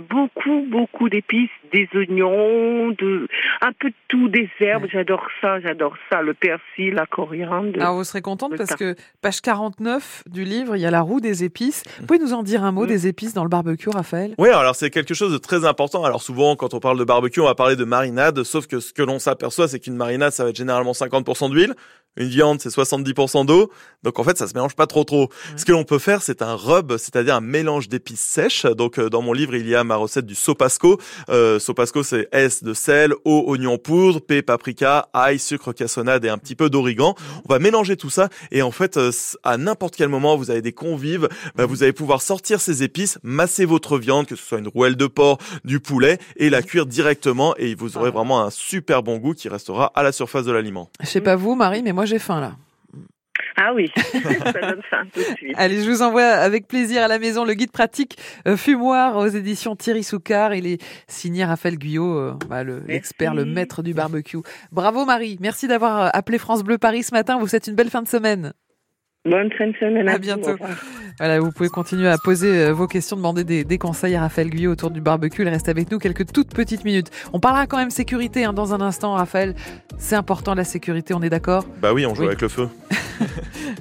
beaucoup, 0.09 0.65
beaucoup 0.67 1.07
d'épices, 1.07 1.49
des 1.71 1.87
oignons, 1.95 2.89
de, 2.91 3.27
un 3.61 3.71
peu 3.73 3.89
de 3.89 3.95
tout, 4.07 4.27
des 4.29 4.49
herbes, 4.59 4.83
Ouais. 4.83 4.89
j'adore 4.91 5.25
ça, 5.41 5.59
j'adore 5.61 5.95
ça, 6.11 6.21
le 6.21 6.33
persil, 6.33 6.93
la 6.93 7.05
coriandre. 7.05 7.79
Alors 7.81 7.95
vous 7.95 8.03
serez 8.03 8.21
contente 8.21 8.55
parce 8.57 8.75
que 8.75 8.95
page 9.21 9.41
49 9.41 10.23
du 10.29 10.43
livre, 10.43 10.75
il 10.75 10.81
y 10.81 10.85
a 10.85 10.91
la 10.91 11.01
roue 11.01 11.19
des 11.21 11.43
épices. 11.43 11.83
Vous 11.99 12.05
pouvez 12.05 12.19
nous 12.19 12.33
en 12.33 12.43
dire 12.43 12.63
un 12.63 12.71
mot 12.71 12.81
Mhm. 12.83 12.87
des 12.87 13.07
épices 13.07 13.33
dans 13.33 13.43
le 13.43 13.49
barbecue, 13.49 13.89
Raphaël? 13.89 14.33
Oui, 14.37 14.49
alors 14.49 14.75
c'est 14.75 14.89
quelque 14.89 15.13
chose 15.13 15.31
de 15.31 15.37
très 15.37 15.65
important. 15.65 16.03
Alors 16.03 16.21
souvent, 16.21 16.55
quand 16.55 16.73
on 16.73 16.79
parle 16.79 16.97
de 16.97 17.03
barbecue, 17.03 17.39
on 17.39 17.45
va 17.45 17.55
parler 17.55 17.75
de 17.75 17.83
marinade, 17.85 18.43
sauf 18.43 18.67
que 18.67 18.79
ce 18.79 18.93
que 18.93 19.01
l'on 19.03 19.19
s'aperçoit, 19.19 19.67
c'est 19.67 19.79
qu'une 19.79 19.95
marinade, 19.95 20.31
ça 20.31 20.43
va 20.43 20.49
être 20.49 20.55
généralement 20.55 20.93
50% 20.93 21.49
d'huile. 21.49 21.73
Une 22.17 22.27
viande, 22.27 22.59
c'est 22.59 22.69
70% 22.69 23.45
d'eau. 23.45 23.71
Donc 24.03 24.19
en 24.19 24.23
fait, 24.23 24.37
ça 24.37 24.47
se 24.47 24.53
mélange 24.53 24.75
pas 24.75 24.87
trop 24.87 25.03
trop. 25.03 25.29
Ce 25.55 25.63
que 25.63 25.71
l'on 25.71 25.85
peut 25.85 25.99
faire, 25.99 26.21
c'est 26.21 26.41
un 26.41 26.55
rub, 26.55 26.97
c'est-à-dire 26.97 27.35
un 27.35 27.41
mélange 27.41 27.87
d'épices 27.87 28.21
sèches. 28.21 28.65
Donc 28.65 28.99
euh, 28.99 29.09
dans 29.09 29.21
mon 29.21 29.31
livre, 29.31 29.55
il 29.55 29.67
y 29.67 29.75
a 29.75 29.83
ma 29.83 29.95
recette 29.95 30.25
du 30.25 30.35
sopasco. 30.35 30.99
Euh, 31.29 31.57
sopasco, 31.59 32.03
c'est 32.03 32.27
S 32.33 32.63
de 32.63 32.73
sel, 32.73 33.13
O, 33.23 33.45
oignon 33.47 33.77
poudre, 33.77 34.19
P, 34.19 34.41
paprika, 34.41 35.07
ail, 35.13 35.39
sucre 35.39 35.71
cassonade 35.71 36.25
et 36.25 36.29
un 36.29 36.37
petit 36.37 36.55
peu 36.55 36.69
d'origan. 36.69 37.15
On 37.47 37.53
va 37.53 37.59
mélanger 37.59 37.95
tout 37.95 38.09
ça 38.09 38.27
et 38.51 38.61
en 38.61 38.71
fait, 38.71 38.97
euh, 38.97 39.11
à 39.43 39.57
n'importe 39.57 39.95
quel 39.95 40.09
moment, 40.09 40.35
vous 40.35 40.51
avez 40.51 40.61
des 40.61 40.73
convives, 40.73 41.29
bah, 41.55 41.65
vous 41.65 41.83
allez 41.83 41.93
pouvoir 41.93 42.21
sortir 42.21 42.59
ces 42.59 42.83
épices, 42.83 43.19
masser 43.23 43.63
votre 43.63 43.97
viande, 43.97 44.25
que 44.25 44.35
ce 44.35 44.43
soit 44.43 44.59
une 44.59 44.67
rouelle 44.67 44.97
de 44.97 45.07
porc, 45.07 45.37
du 45.63 45.79
poulet, 45.79 46.17
et 46.35 46.49
la 46.49 46.61
cuire 46.61 46.85
directement 46.85 47.55
et 47.57 47.75
vous 47.75 47.97
aurez 47.97 48.11
vraiment 48.11 48.43
un 48.43 48.49
super 48.49 49.03
bon 49.03 49.17
goût 49.17 49.33
qui 49.33 49.47
restera 49.49 49.91
à 49.95 50.03
la 50.03 50.11
surface 50.11 50.45
de 50.45 50.51
l'aliment. 50.51 50.89
Je 51.01 51.07
sais 51.07 51.21
pas 51.21 51.35
vous, 51.35 51.55
Marie, 51.55 51.83
mais 51.83 51.93
moi 51.93 52.00
j'ai 52.05 52.19
faim 52.19 52.39
là. 52.41 52.53
Ah 53.57 53.73
oui, 53.73 53.91
ça 53.95 54.61
donne 54.61 54.81
faim 54.89 55.03
tout 55.13 55.19
de 55.19 55.35
suite. 55.37 55.53
Allez, 55.57 55.83
je 55.83 55.89
vous 55.89 56.01
envoie 56.01 56.23
avec 56.23 56.67
plaisir 56.67 57.03
à 57.03 57.07
la 57.07 57.19
maison 57.19 57.43
le 57.43 57.53
guide 57.53 57.71
pratique 57.71 58.17
euh, 58.47 58.55
fumoir 58.57 59.17
aux 59.17 59.27
éditions 59.27 59.75
Thierry 59.75 60.03
Soucard. 60.03 60.53
Il 60.55 60.65
est 60.65 60.81
signé 61.07 61.43
Raphaël 61.45 61.77
Guyot, 61.77 62.17
euh, 62.17 62.33
bah, 62.49 62.63
le- 62.63 62.81
l'expert, 62.87 63.33
le 63.33 63.45
maître 63.45 63.83
du 63.83 63.93
barbecue. 63.93 64.37
Bravo 64.71 65.05
Marie, 65.05 65.37
merci 65.41 65.67
d'avoir 65.67 66.01
euh, 66.05 66.09
appelé 66.13 66.37
France 66.37 66.63
Bleu 66.63 66.77
Paris 66.77 67.03
ce 67.03 67.13
matin. 67.13 67.37
Vous 67.39 67.47
souhaite 67.47 67.67
une 67.67 67.75
belle 67.75 67.89
fin 67.89 68.01
de 68.01 68.07
semaine. 68.07 68.53
Bonne 69.23 69.51
fin 69.55 69.67
de 69.67 69.73
semaine 69.79 70.09
à, 70.09 70.17
bientôt. 70.17 70.55
Voilà, 71.19 71.39
vous 71.39 71.51
pouvez 71.51 71.69
continuer 71.69 72.07
à 72.09 72.17
poser 72.17 72.47
euh, 72.65 72.73
vos 72.73 72.87
questions, 72.87 73.15
demander 73.15 73.43
des, 73.43 73.63
des 73.63 73.77
conseils 73.77 74.15
à 74.15 74.21
Raphaël 74.21 74.49
Guyot 74.49 74.71
autour 74.71 74.89
du 74.89 74.99
barbecue. 74.99 75.43
Il 75.43 75.49
reste 75.49 75.69
avec 75.69 75.91
nous 75.91 75.99
quelques 75.99 76.31
toutes 76.33 76.51
petites 76.55 76.83
minutes. 76.83 77.11
On 77.31 77.39
parlera 77.39 77.67
quand 77.67 77.77
même 77.77 77.91
sécurité 77.91 78.45
hein, 78.45 78.53
dans 78.53 78.73
un 78.73 78.81
instant, 78.81 79.13
Raphaël. 79.13 79.53
C'est 79.99 80.15
important 80.15 80.55
la 80.55 80.63
sécurité, 80.63 81.13
on 81.13 81.21
est 81.21 81.29
d'accord? 81.29 81.65
Bah 81.83 81.93
oui, 81.93 82.07
on 82.07 82.15
joue 82.15 82.21
Oui. 82.21 82.27
avec 82.29 82.41
le 82.41 82.47
feu. 82.49 82.67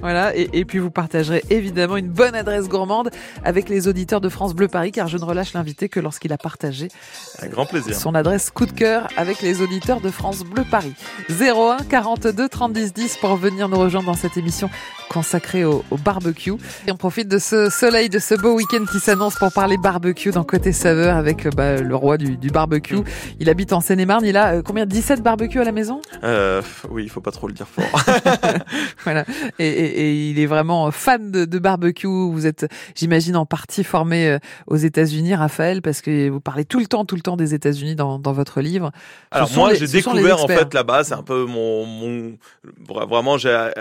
Voilà, 0.01 0.35
et, 0.35 0.49
et 0.53 0.65
puis 0.65 0.79
vous 0.79 0.89
partagerez 0.89 1.43
évidemment 1.51 1.97
une 1.97 2.07
bonne 2.07 2.33
adresse 2.33 2.67
gourmande 2.67 3.11
avec 3.43 3.69
les 3.69 3.87
auditeurs 3.87 4.21
de 4.21 4.29
France 4.29 4.55
Bleu 4.55 4.67
Paris, 4.67 4.91
car 4.91 5.07
je 5.07 5.17
ne 5.17 5.23
relâche 5.23 5.53
l'invité 5.53 5.89
que 5.89 5.99
lorsqu'il 5.99 6.33
a 6.33 6.37
partagé 6.37 6.87
Avec 7.39 7.51
grand 7.51 7.65
plaisir. 7.67 7.93
son 7.95 8.15
adresse 8.15 8.49
coup 8.49 8.65
de 8.65 8.71
cœur 8.71 9.07
avec 9.17 9.41
les 9.41 9.61
auditeurs 9.61 10.01
de 10.01 10.09
France 10.09 10.43
Bleu 10.43 10.63
Paris. 10.69 10.93
01 11.29 11.77
42 11.87 12.49
30 12.49 12.73
10 12.73 12.93
10 12.93 13.17
pour 13.17 13.35
venir 13.35 13.69
nous 13.69 13.77
rejoindre 13.77 14.07
dans 14.07 14.15
cette 14.15 14.37
émission 14.37 14.69
consacrée 15.11 15.65
au, 15.65 15.83
au 15.91 15.97
barbecue. 15.97 16.53
Et 16.87 16.91
on 16.91 16.97
profite 16.97 17.27
de 17.27 17.37
ce 17.37 17.69
soleil, 17.69 18.09
de 18.09 18.19
ce 18.19 18.33
beau 18.35 18.53
week-end 18.55 18.85
qui 18.91 18.99
s'annonce 18.99 19.35
pour 19.35 19.51
parler 19.51 19.77
barbecue 19.77 20.31
dans 20.31 20.43
Côté 20.43 20.71
Saveur 20.71 21.17
avec 21.17 21.45
euh, 21.45 21.49
bah, 21.55 21.77
le 21.81 21.95
roi 21.95 22.17
du, 22.17 22.37
du 22.37 22.49
barbecue. 22.49 22.97
Il 23.39 23.49
habite 23.49 23.73
en 23.73 23.81
Seine-et-Marne, 23.81 24.25
il 24.25 24.37
a 24.37 24.53
euh, 24.55 24.61
combien 24.65 24.85
17 24.85 25.21
barbecues 25.21 25.59
à 25.59 25.63
la 25.65 25.71
maison? 25.71 26.01
Euh, 26.23 26.61
oui, 26.89 27.03
il 27.03 27.09
faut 27.09 27.21
pas 27.21 27.31
trop 27.31 27.47
le 27.47 27.53
dire 27.53 27.67
fort. 27.67 27.83
Voilà. 29.03 29.25
Et, 29.59 29.67
et- 29.67 30.01
et 30.01 30.29
il 30.29 30.39
est 30.39 30.45
vraiment 30.45 30.89
fan 30.91 31.31
de, 31.31 31.45
de 31.45 31.59
barbecue. 31.59 32.07
Vous 32.07 32.45
êtes, 32.45 32.67
j'imagine, 32.95 33.35
en 33.35 33.45
partie 33.45 33.83
formé 33.83 34.27
euh, 34.29 34.39
aux 34.67 34.75
États-Unis, 34.77 35.35
Raphaël, 35.35 35.81
parce 35.81 36.01
que 36.01 36.29
vous 36.29 36.39
parlez 36.39 36.65
tout 36.65 36.79
le 36.79 36.85
temps, 36.85 37.03
tout 37.05 37.15
le 37.15 37.21
temps 37.21 37.35
des 37.35 37.53
États-Unis 37.53 37.95
dans, 37.95 38.19
dans 38.19 38.31
votre 38.33 38.61
livre. 38.61 38.91
Ce 39.33 39.37
Alors 39.37 39.51
moi, 39.55 39.73
j'ai 39.73 39.87
découvert 39.87 40.43
en 40.43 40.47
fait 40.47 40.73
là-bas, 40.73 41.03
c'est 41.03 41.13
un 41.15 41.23
peu 41.23 41.45
mon, 41.45 41.85
mon 41.85 42.33
vraiment 42.87 43.37
j'ai 43.37 43.71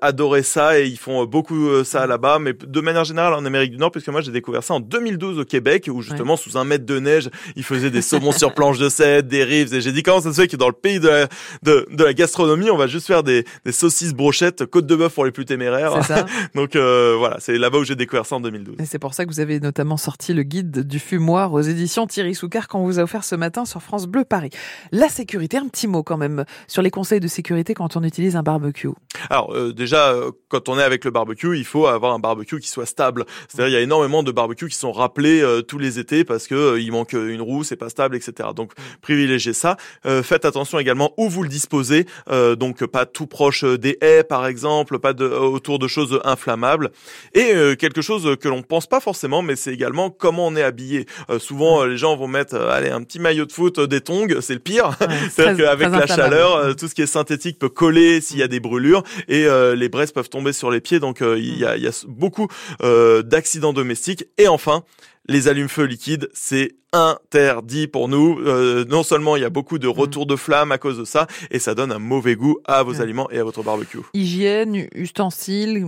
adoré 0.00 0.42
ça 0.42 0.78
et 0.78 0.79
ils 0.88 0.98
font 0.98 1.24
beaucoup 1.24 1.68
euh, 1.68 1.84
ça 1.84 2.06
là-bas, 2.06 2.38
mais 2.38 2.52
de 2.52 2.80
manière 2.80 3.04
générale 3.04 3.34
en 3.34 3.44
Amérique 3.44 3.72
du 3.72 3.78
Nord, 3.78 3.90
puisque 3.90 4.08
moi 4.08 4.20
j'ai 4.20 4.32
découvert 4.32 4.62
ça 4.62 4.74
en 4.74 4.80
2012 4.80 5.38
au 5.38 5.44
Québec, 5.44 5.88
où 5.92 6.02
justement 6.02 6.36
sous 6.36 6.56
un 6.56 6.64
mètre 6.64 6.86
de 6.86 6.98
neige, 6.98 7.30
ils 7.56 7.64
faisaient 7.64 7.90
des 7.90 8.02
saumons 8.02 8.32
sur 8.32 8.54
planche 8.54 8.78
de 8.78 8.88
cèdre, 8.88 9.28
des 9.28 9.44
ribs, 9.44 9.72
et 9.72 9.80
j'ai 9.80 9.92
dit 9.92 10.02
comment 10.02 10.20
ça 10.20 10.32
se 10.32 10.40
fait 10.40 10.48
que 10.48 10.56
dans 10.56 10.68
le 10.68 10.74
pays 10.74 11.00
de 11.00 11.08
la, 11.08 11.28
de, 11.62 11.86
de 11.90 12.04
la 12.04 12.14
gastronomie, 12.14 12.70
on 12.70 12.76
va 12.76 12.86
juste 12.86 13.06
faire 13.06 13.22
des, 13.22 13.44
des 13.64 13.72
saucisses 13.72 14.14
brochettes, 14.14 14.66
côte 14.66 14.86
de 14.86 14.96
bœuf 14.96 15.14
pour 15.14 15.24
les 15.24 15.32
plus 15.32 15.44
téméraires. 15.44 16.04
Ça. 16.04 16.26
Donc 16.54 16.76
euh, 16.76 17.16
voilà, 17.18 17.36
c'est 17.40 17.58
là-bas 17.58 17.78
où 17.78 17.84
j'ai 17.84 17.96
découvert 17.96 18.26
ça 18.26 18.36
en 18.36 18.40
2012. 18.40 18.76
Et 18.78 18.84
c'est 18.84 18.98
pour 18.98 19.14
ça 19.14 19.24
que 19.24 19.30
vous 19.30 19.40
avez 19.40 19.60
notamment 19.60 19.96
sorti 19.96 20.32
le 20.32 20.42
guide 20.42 20.86
du 20.86 20.98
fumoir 20.98 21.52
aux 21.52 21.60
éditions 21.60 22.06
Thierry 22.06 22.34
Soucard 22.34 22.68
qu'on 22.68 22.84
vous 22.84 22.98
a 22.98 23.02
offert 23.02 23.24
ce 23.24 23.34
matin 23.34 23.64
sur 23.64 23.82
France 23.82 24.06
Bleu 24.06 24.24
Paris. 24.24 24.50
La 24.92 25.08
sécurité, 25.08 25.58
un 25.58 25.68
petit 25.68 25.86
mot 25.86 26.02
quand 26.02 26.16
même 26.16 26.44
sur 26.66 26.82
les 26.82 26.90
conseils 26.90 27.20
de 27.20 27.28
sécurité 27.28 27.74
quand 27.74 27.96
on 27.96 28.02
utilise 28.02 28.36
un 28.36 28.42
barbecue. 28.42 28.88
Alors 29.28 29.52
euh, 29.54 29.72
déjà, 29.72 30.10
euh, 30.10 30.30
quand 30.48 30.68
on 30.68 30.69
est 30.78 30.82
avec 30.82 31.04
le 31.04 31.10
barbecue, 31.10 31.58
il 31.58 31.64
faut 31.64 31.86
avoir 31.86 32.14
un 32.14 32.18
barbecue 32.18 32.60
qui 32.60 32.68
soit 32.68 32.86
stable. 32.86 33.24
C'est-à-dire, 33.48 33.68
il 33.68 33.74
y 33.74 33.80
a 33.80 33.82
énormément 33.82 34.22
de 34.22 34.32
barbecues 34.32 34.68
qui 34.68 34.76
sont 34.76 34.92
rappelés 34.92 35.40
euh, 35.42 35.62
tous 35.62 35.78
les 35.78 35.98
étés 35.98 36.24
parce 36.24 36.46
que 36.46 36.54
euh, 36.54 36.80
il 36.80 36.92
manque 36.92 37.12
une 37.12 37.40
roue, 37.40 37.64
c'est 37.64 37.76
pas 37.76 37.88
stable, 37.88 38.16
etc. 38.16 38.50
Donc 38.54 38.72
privilégiez 39.02 39.52
ça. 39.52 39.76
Euh, 40.06 40.22
faites 40.22 40.44
attention 40.44 40.78
également 40.78 41.12
où 41.16 41.28
vous 41.28 41.42
le 41.42 41.48
disposez. 41.48 42.06
Euh, 42.30 42.56
donc 42.56 42.84
pas 42.86 43.06
tout 43.06 43.26
proche 43.26 43.64
euh, 43.64 43.78
des 43.78 43.98
haies, 44.00 44.24
par 44.24 44.46
exemple, 44.46 44.98
pas 44.98 45.12
de, 45.12 45.24
euh, 45.24 45.40
autour 45.40 45.78
de 45.78 45.88
choses 45.88 46.20
inflammables. 46.24 46.90
Et 47.34 47.52
euh, 47.54 47.74
quelque 47.74 48.02
chose 48.02 48.36
que 48.40 48.48
l'on 48.48 48.62
pense 48.62 48.86
pas 48.86 49.00
forcément, 49.00 49.42
mais 49.42 49.56
c'est 49.56 49.72
également 49.72 50.10
comment 50.10 50.46
on 50.46 50.56
est 50.56 50.62
habillé. 50.62 51.06
Euh, 51.30 51.38
souvent, 51.38 51.82
euh, 51.82 51.86
les 51.88 51.96
gens 51.96 52.16
vont 52.16 52.28
mettre, 52.28 52.54
euh, 52.54 52.70
allez, 52.70 52.90
un 52.90 53.02
petit 53.02 53.18
maillot 53.18 53.46
de 53.46 53.52
foot, 53.52 53.78
euh, 53.78 53.86
des 53.86 54.00
tongs, 54.00 54.40
c'est 54.40 54.54
le 54.54 54.60
pire. 54.60 54.96
Ouais, 55.00 55.06
C'est-à-dire 55.30 55.66
qu'avec 55.66 55.88
la 55.90 56.06
chaleur, 56.06 56.56
euh, 56.56 56.72
tout 56.74 56.88
ce 56.88 56.94
qui 56.94 57.02
est 57.02 57.06
synthétique 57.06 57.58
peut 57.58 57.68
coller 57.68 58.20
s'il 58.20 58.38
y 58.38 58.42
a 58.42 58.48
des 58.48 58.60
brûlures 58.60 59.02
et 59.28 59.46
euh, 59.46 59.74
les 59.74 59.88
braises 59.88 60.12
peuvent 60.12 60.28
tomber 60.28 60.52
sur 60.52 60.59
les 60.68 60.82
pieds. 60.82 61.00
Donc 61.00 61.22
euh, 61.22 61.38
il 61.38 61.56
y, 61.56 61.64
a, 61.64 61.78
il 61.78 61.82
y 61.82 61.86
a 61.86 62.04
beaucoup 62.06 62.48
euh, 62.82 63.22
d'accidents 63.22 63.72
domestiques. 63.72 64.26
Et 64.36 64.48
enfin, 64.48 64.84
les 65.26 65.48
allumes-feux 65.48 65.84
liquides, 65.84 66.28
c'est 66.34 66.74
interdit 66.92 67.86
pour 67.86 68.08
nous. 68.08 68.38
Euh, 68.40 68.84
non 68.88 69.02
seulement 69.02 69.36
il 69.36 69.42
y 69.42 69.44
a 69.44 69.50
beaucoup 69.50 69.78
de 69.78 69.86
retours 69.88 70.26
de 70.26 70.36
flammes 70.36 70.72
à 70.72 70.78
cause 70.78 70.98
de 70.98 71.04
ça, 71.04 71.26
et 71.50 71.58
ça 71.58 71.74
donne 71.74 71.92
un 71.92 71.98
mauvais 71.98 72.34
goût 72.36 72.58
à 72.64 72.82
vos 72.82 72.90
Ouais. 72.94 73.00
aliments 73.02 73.30
et 73.30 73.38
à 73.38 73.44
votre 73.44 73.62
barbecue. 73.62 73.98
Hygiène, 74.14 74.88
ustensiles, 74.94 75.84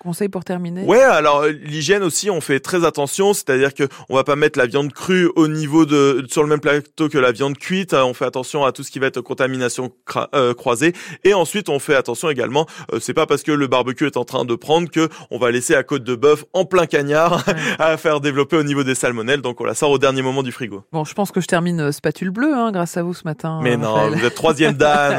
conseils 0.00 0.28
pour 0.28 0.44
terminer 0.44 0.84
Ouais, 0.84 1.00
alors 1.02 1.42
euh, 1.42 1.50
l'hygiène 1.50 2.02
aussi, 2.02 2.30
on 2.30 2.40
fait 2.40 2.60
très 2.60 2.84
attention, 2.84 3.34
c'est-à-dire 3.34 3.74
que 3.74 3.84
on 4.08 4.14
va 4.14 4.24
pas 4.24 4.36
mettre 4.36 4.58
la 4.58 4.66
viande 4.66 4.92
crue 4.92 5.28
au 5.36 5.48
niveau 5.48 5.84
de 5.86 6.24
sur 6.28 6.42
le 6.42 6.48
même 6.48 6.60
plateau 6.60 7.08
que 7.08 7.18
la 7.18 7.32
viande 7.32 7.58
cuite. 7.58 7.92
Euh, 7.94 8.04
On 8.04 8.14
fait 8.14 8.24
attention 8.24 8.64
à 8.64 8.72
tout 8.72 8.82
ce 8.84 8.90
qui 8.90 8.98
va 9.00 9.06
être 9.08 9.20
contamination 9.20 9.90
euh, 10.34 10.54
croisée, 10.54 10.92
et 11.24 11.34
ensuite 11.34 11.68
on 11.68 11.78
fait 11.78 11.94
attention 11.96 12.30
également. 12.30 12.66
euh, 12.92 12.98
c'est 13.00 13.14
pas 13.14 13.26
parce 13.26 13.42
que 13.42 13.52
le 13.52 13.66
barbecue 13.66 14.06
est 14.06 14.16
en 14.16 14.24
train 14.24 14.44
de 14.44 14.54
prendre 14.54 14.88
que 14.90 15.08
on 15.30 15.38
va 15.38 15.50
laisser 15.50 15.72
la 15.74 15.82
côte 15.82 16.04
de 16.04 16.14
bœuf 16.14 16.44
en 16.52 16.64
plein 16.64 16.86
cagnard 16.86 17.44
à 17.78 17.96
faire 17.96 18.20
développer 18.20 18.56
au 18.56 18.62
niveau 18.62 18.84
des 18.84 18.94
salmonelles. 18.94 19.42
Donc 19.42 19.60
on 19.60 19.64
la 19.64 19.74
sort 19.74 19.90
au 19.90 19.98
dernier 19.98 20.22
moment 20.22 20.35
du 20.42 20.52
frigo. 20.52 20.84
Bon, 20.92 21.04
je 21.04 21.14
pense 21.14 21.30
que 21.32 21.40
je 21.40 21.46
termine 21.46 21.80
euh, 21.80 21.92
spatule 21.92 22.30
bleue 22.30 22.54
hein, 22.54 22.72
grâce 22.72 22.96
à 22.96 23.02
vous 23.02 23.14
ce 23.14 23.22
matin. 23.24 23.60
Mais 23.62 23.72
euh, 23.72 23.76
non, 23.76 23.92
Raphaël. 23.94 24.18
vous 24.18 24.24
êtes 24.24 24.34
troisième 24.34 24.74
dan. 24.76 25.14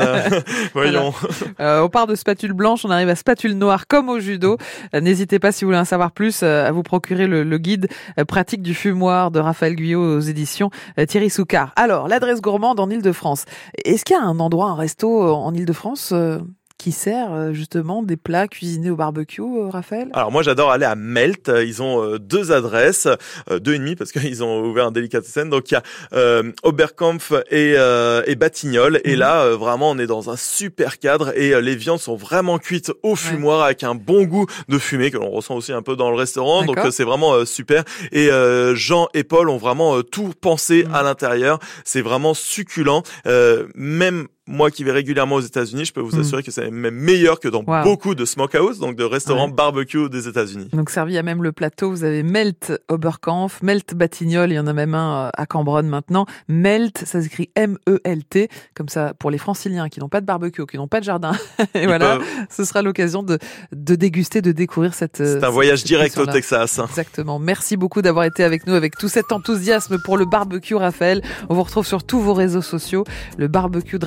Voyons. 0.73 1.13
Euh, 1.59 1.81
on 1.81 1.89
part 1.89 2.07
de 2.07 2.15
spatule 2.15 2.53
blanche, 2.53 2.85
on 2.85 2.89
arrive 2.89 3.09
à 3.09 3.15
spatule 3.15 3.53
noire 3.57 3.87
comme 3.87 4.09
au 4.09 4.19
judo. 4.19 4.57
N'hésitez 4.93 5.39
pas 5.39 5.51
si 5.51 5.63
vous 5.65 5.69
voulez 5.69 5.79
en 5.79 5.85
savoir 5.85 6.11
plus 6.11 6.43
à 6.43 6.71
vous 6.71 6.83
procurer 6.83 7.27
le, 7.27 7.43
le 7.43 7.57
guide 7.57 7.87
pratique 8.27 8.61
du 8.61 8.73
fumoir 8.73 9.31
de 9.31 9.39
Raphaël 9.39 9.75
Guyot 9.75 10.17
aux 10.17 10.19
éditions 10.19 10.69
Thierry 11.07 11.29
Soucard. 11.29 11.73
Alors, 11.75 12.07
l'adresse 12.07 12.41
gourmande 12.41 12.79
en 12.79 12.89
Ile-de-France. 12.89 13.45
Est-ce 13.85 14.05
qu'il 14.05 14.15
y 14.15 14.19
a 14.19 14.23
un 14.23 14.39
endroit, 14.39 14.67
un 14.69 14.75
resto 14.75 15.33
en 15.33 15.53
Ile-de-France 15.53 16.13
qui 16.77 16.91
sert 16.91 17.33
euh, 17.33 17.53
justement 17.53 18.03
des 18.03 18.17
plats 18.17 18.47
cuisinés 18.47 18.89
au 18.91 18.95
barbecue, 18.95 19.41
euh, 19.41 19.67
Raphaël? 19.69 20.09
Alors 20.13 20.31
moi 20.31 20.43
j'adore 20.43 20.71
aller 20.71 20.85
à 20.85 20.95
Melt. 20.95 21.49
Ils 21.65 21.81
ont 21.81 22.03
euh, 22.03 22.19
deux 22.19 22.51
adresses, 22.51 23.07
euh, 23.49 23.59
deux 23.59 23.73
et 23.73 23.79
demi 23.79 23.95
parce 23.95 24.11
qu'ils 24.11 24.43
ont 24.43 24.61
ouvert 24.63 24.87
un 24.87 24.91
délicatessen. 24.91 25.49
Donc 25.49 25.71
il 25.71 25.73
y 25.73 25.77
a 25.77 25.83
euh, 26.13 26.51
Oberkampf 26.63 27.31
et, 27.49 27.73
euh, 27.77 28.21
et 28.27 28.35
Batignolles. 28.35 29.01
Et 29.03 29.13
Mhm. 29.13 29.19
là 29.19 29.41
euh, 29.43 29.55
vraiment 29.57 29.89
on 29.91 29.97
est 29.97 30.07
dans 30.07 30.29
un 30.29 30.35
super 30.37 30.99
cadre 30.99 31.35
et 31.37 31.53
euh, 31.53 31.61
les 31.61 31.75
viandes 31.75 31.99
sont 31.99 32.15
vraiment 32.15 32.57
cuites 32.59 32.91
au 33.03 33.15
fumoir 33.15 33.63
avec 33.63 33.83
un 33.83 33.95
bon 33.95 34.23
goût 34.25 34.45
de 34.69 34.77
fumée 34.77 35.09
que 35.11 35.17
l'on 35.17 35.29
ressent 35.31 35.55
aussi 35.55 35.73
un 35.73 35.81
peu 35.81 35.95
dans 35.95 36.11
le 36.11 36.15
restaurant. 36.17 36.63
Donc 36.63 36.77
euh, 36.77 36.91
c'est 36.91 37.03
vraiment 37.03 37.33
euh, 37.33 37.45
super. 37.45 37.83
Et 38.11 38.29
euh, 38.31 38.75
Jean 38.75 39.07
et 39.13 39.23
Paul 39.23 39.49
ont 39.49 39.57
vraiment 39.57 39.97
euh, 39.97 40.03
tout 40.03 40.33
pensé 40.39 40.83
Mhm. 40.87 40.93
à 40.93 41.01
l'intérieur. 41.03 41.59
C'est 41.85 42.01
vraiment 42.01 42.33
succulent. 42.33 43.01
Euh, 43.25 43.67
même 43.75 44.27
moi 44.47 44.71
qui 44.71 44.83
vais 44.83 44.91
régulièrement 44.91 45.35
aux 45.35 45.41
États-Unis, 45.41 45.85
je 45.85 45.93
peux 45.93 46.01
vous 46.01 46.15
Mhm. 46.15 46.21
assurer 46.21 46.43
que 46.43 46.51
c'est 46.51 46.71
même 46.71 46.95
meilleur 46.95 47.39
que 47.39 47.47
dans 47.49 47.63
Wow. 47.65 47.83
beaucoup 47.83 48.15
de 48.15 48.25
smokehouse, 48.25 48.79
donc 48.79 48.95
de 48.95 49.03
restaurants 49.03 49.47
Ouais. 49.47 49.53
barbecue 49.53 50.09
des 50.09 50.27
États-Unis. 50.27 50.69
donc 50.73 50.89
servi 50.89 51.17
à 51.17 51.23
même 51.23 51.43
le 51.43 51.51
plateau, 51.51 51.89
vous 51.89 52.03
avez 52.03 52.23
Melt 52.23 52.71
Oberkampf, 52.87 53.61
Melt 53.61 53.93
Batignolles, 53.95 54.51
il 54.51 54.55
y 54.55 54.59
en 54.59 54.67
a 54.67 54.73
même 54.73 54.93
un 54.95 55.27
euh, 55.27 55.29
à 55.35 55.45
Cambronne 55.45 55.87
maintenant. 55.87 56.25
Melt, 56.47 57.03
ça 57.05 57.21
s'écrit 57.21 57.49
M-E-L-T, 57.55 58.49
comme 58.75 58.89
ça 58.89 59.13
pour 59.17 59.31
les 59.31 59.37
franciliens 59.37 59.89
qui 59.89 59.99
n'ont 59.99 60.09
pas 60.09 60.21
de 60.21 60.25
barbecue, 60.25 60.65
qui 60.65 60.77
n'ont 60.77 60.87
pas 60.87 60.99
de 60.99 61.05
jardin. 61.05 61.31
Et 61.75 61.81
Ils 61.81 61.87
voilà, 61.87 62.17
peuvent- 62.17 62.25
ce 62.49 62.63
sera 62.63 62.81
l'occasion 62.81 63.23
de, 63.23 63.39
de 63.73 63.95
déguster, 63.95 64.41
de 64.41 64.51
découvrir 64.51 64.93
cette. 64.93 65.21
euh, 65.21 65.39
C'est 65.39 65.45
un 65.45 65.49
voyage 65.49 65.83
direct 65.83 66.17
au. 66.17 66.25
Texas. 66.27 66.79
Exactement. 66.89 67.39
Merci 67.39 67.77
beaucoup 67.77 68.01
d'avoir 68.01 68.25
été 68.25 68.43
avec 68.43 68.67
nous 68.67 68.73
avec 68.73 68.97
tout 68.97 69.07
cet 69.07 69.31
enthousiasme 69.31 69.97
pour 70.03 70.17
le 70.17 70.25
barbecue, 70.25 70.75
Raphaël. 70.75 71.21
On 71.49 71.55
vous 71.55 71.63
retrouve 71.63 71.85
sur 71.87 72.03
tous 72.03 72.19
vos 72.19 72.33
réseaux 72.33 72.61
sociaux. 72.61 73.05
Le 73.37 73.47
barbecue 73.47 73.97
de 73.97 74.05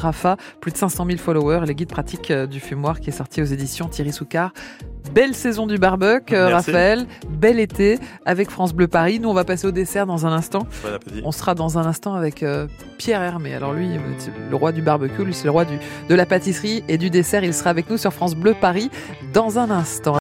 Plus 0.60 0.72
de 0.72 0.76
500 0.76 1.06
000 1.06 1.18
followers, 1.18 1.66
les 1.66 1.74
guides 1.74 1.90
pratiques 1.90 2.30
euh, 2.30 2.46
du 2.46 2.60
fumoir 2.60 3.00
qui 3.00 3.10
est 3.10 3.14
sorti 3.14 3.42
aux 3.42 3.46
éditions 3.46 3.88
Thierry 3.88 4.12
Soucard. 4.12 4.52
Belle 5.14 5.34
saison 5.34 5.66
du 5.66 5.78
barbecue, 5.78 6.34
euh, 6.34 6.48
Merci. 6.48 6.70
Raphaël. 6.70 7.06
Bel 7.28 7.58
été 7.58 7.98
avec 8.24 8.50
France 8.50 8.72
Bleu 8.72 8.86
Paris. 8.86 9.18
Nous, 9.18 9.28
on 9.28 9.34
va 9.34 9.44
passer 9.44 9.66
au 9.66 9.72
dessert 9.72 10.06
dans 10.06 10.26
un 10.26 10.32
instant. 10.32 10.66
Bon 10.84 10.94
appétit. 10.94 11.22
On 11.24 11.32
sera 11.32 11.54
dans 11.54 11.78
un 11.78 11.86
instant 11.86 12.14
avec 12.14 12.42
euh, 12.42 12.68
Pierre 12.98 13.22
Hermé. 13.22 13.54
Alors 13.54 13.72
lui, 13.72 13.88
le 14.50 14.56
roi 14.56 14.72
du 14.72 14.82
barbecue, 14.82 15.24
lui 15.24 15.34
c'est 15.34 15.44
le 15.44 15.50
roi 15.50 15.64
du, 15.64 15.78
de 16.08 16.14
la 16.14 16.26
pâtisserie 16.26 16.84
et 16.88 16.98
du 16.98 17.10
dessert. 17.10 17.42
Il 17.42 17.54
sera 17.54 17.70
avec 17.70 17.90
nous 17.90 17.96
sur 17.96 18.12
France 18.12 18.34
Bleu 18.34 18.54
Paris 18.60 18.90
dans 19.32 19.58
un 19.58 19.70
instant. 19.70 20.00